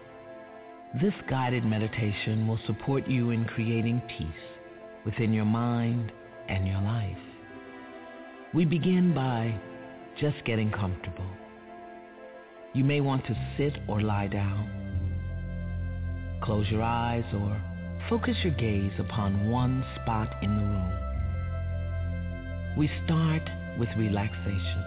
[0.95, 4.27] This guided meditation will support you in creating peace
[5.05, 6.11] within your mind
[6.47, 7.15] and your life.
[8.55, 9.55] We begin by
[10.19, 11.29] just getting comfortable.
[12.73, 14.67] You may want to sit or lie down.
[16.41, 17.61] Close your eyes or
[18.09, 20.91] focus your gaze upon one spot in the room.
[22.79, 23.43] We start
[23.77, 24.83] with relaxation.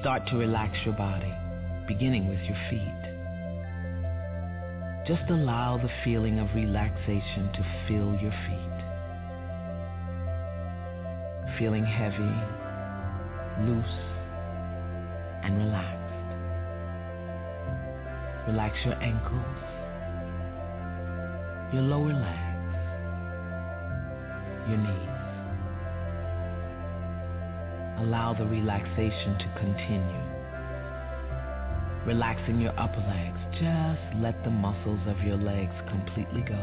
[0.00, 1.32] Start to relax your body
[1.88, 3.03] beginning with your feet.
[5.06, 8.78] Just allow the feeling of relaxation to fill your feet.
[11.58, 12.34] Feeling heavy,
[13.68, 13.98] loose,
[15.42, 16.00] and relaxed.
[18.48, 19.44] Relax your ankles,
[21.74, 22.64] your lower legs,
[24.70, 25.10] your knees.
[28.00, 30.23] Allow the relaxation to continue
[32.06, 33.38] relaxing your upper legs.
[33.54, 36.60] Just let the muscles of your legs completely go.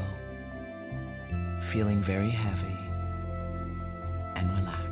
[1.74, 2.78] Feeling very heavy
[4.36, 4.88] and relaxed.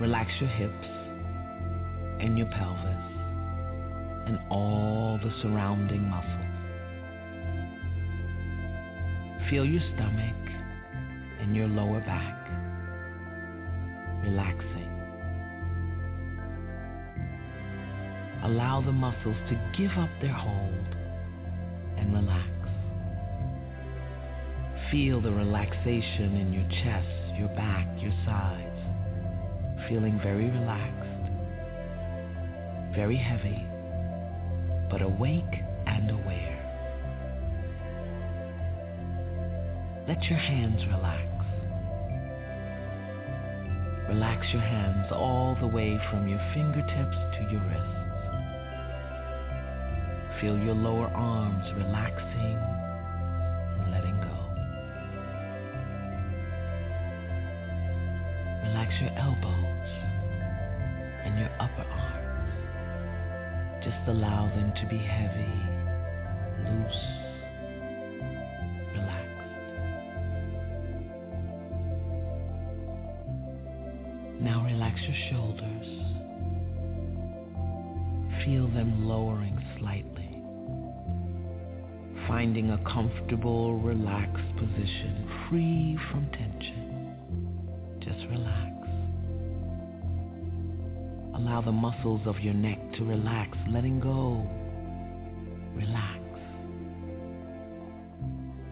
[0.00, 0.86] Relax your hips
[2.20, 3.10] and your pelvis
[4.26, 6.36] and all the surrounding muscles.
[9.50, 10.36] Feel your stomach
[11.40, 12.36] and your lower back
[14.22, 14.69] relaxing.
[18.50, 20.96] Allow the muscles to give up their hold
[21.96, 22.50] and relax.
[24.90, 28.66] Feel the relaxation in your chest, your back, your sides.
[29.88, 31.30] Feeling very relaxed,
[32.92, 33.64] very heavy,
[34.90, 36.58] but awake and aware.
[40.08, 41.22] Let your hands relax.
[44.08, 47.99] Relax your hands all the way from your fingertips to your wrists.
[50.40, 52.56] Feel your lower arms relaxing
[53.78, 54.36] and letting go.
[58.68, 59.88] Relax your elbows
[61.24, 62.50] and your upper arms.
[63.84, 65.52] Just allow them to be heavy,
[66.70, 67.20] loose.
[74.40, 75.86] Now relax your shoulders.
[78.42, 80.09] Feel them lowering slightly
[82.40, 87.14] finding a comfortable, relaxed position, free from tension.
[88.00, 88.72] Just relax.
[91.36, 94.42] Allow the muscles of your neck to relax, letting go.
[95.76, 96.20] Relax.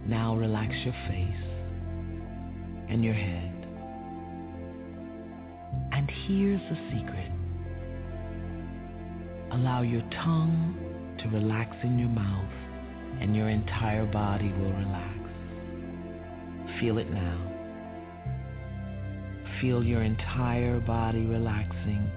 [0.07, 1.45] Now relax your face
[2.89, 3.53] and your head.
[5.93, 7.33] And here's the secret.
[9.53, 10.75] Allow your tongue
[11.19, 12.58] to relax in your mouth
[13.21, 15.19] and your entire body will relax.
[16.81, 17.49] Feel it now.
[19.61, 22.11] Feel your entire body relaxing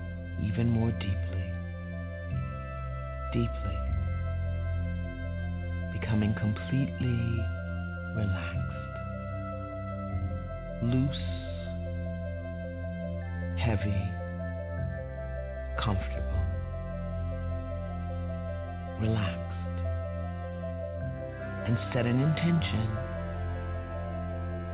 [0.43, 1.52] even more deeply.
[3.34, 3.78] Deeply.
[5.99, 7.43] Becoming completely
[8.16, 8.58] relaxed.
[10.84, 11.18] Loose.
[13.58, 14.12] Heavy.
[15.80, 16.22] Comfortable.
[18.99, 19.41] Relax
[21.66, 22.89] and set an intention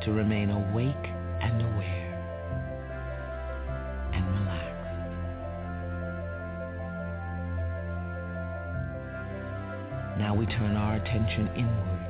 [0.04, 0.96] to remain awake
[1.42, 2.14] and aware
[4.14, 4.78] and relaxed.
[10.18, 12.08] Now we turn our attention inward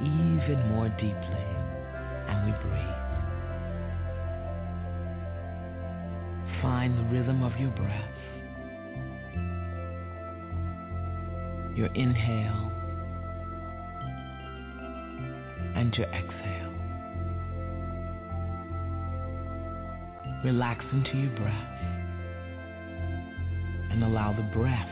[0.00, 1.46] even more deeply
[2.28, 3.04] and we breathe.
[6.60, 8.10] Find the rhythm of your breath.
[11.76, 12.72] Your inhale
[15.74, 16.72] and your exhale.
[20.44, 21.74] Relax into your breath
[23.90, 24.88] and allow the breath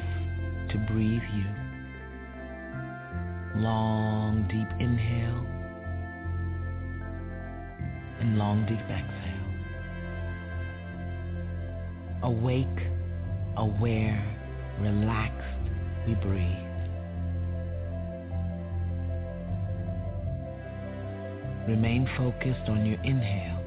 [0.70, 1.44] to breathe you.
[3.60, 5.46] Long, deep inhale
[8.22, 9.42] and long, deep exhale.
[12.22, 12.86] Awake,
[13.56, 14.24] aware,
[14.80, 15.68] relaxed,
[16.06, 16.61] we breathe.
[21.68, 23.58] Remain focused on your inhale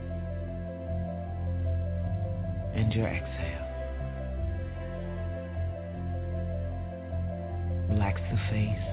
[2.75, 3.65] and your exhale.
[7.89, 8.87] Relax the face,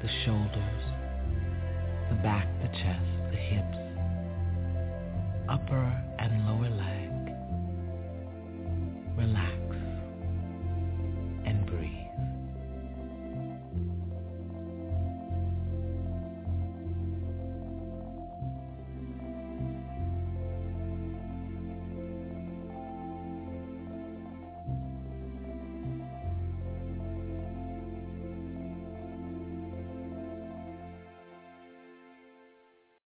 [0.00, 0.82] the shoulders,
[2.08, 3.78] the back, the chest, the hips,
[5.48, 7.10] upper and lower leg.
[9.18, 9.55] Relax.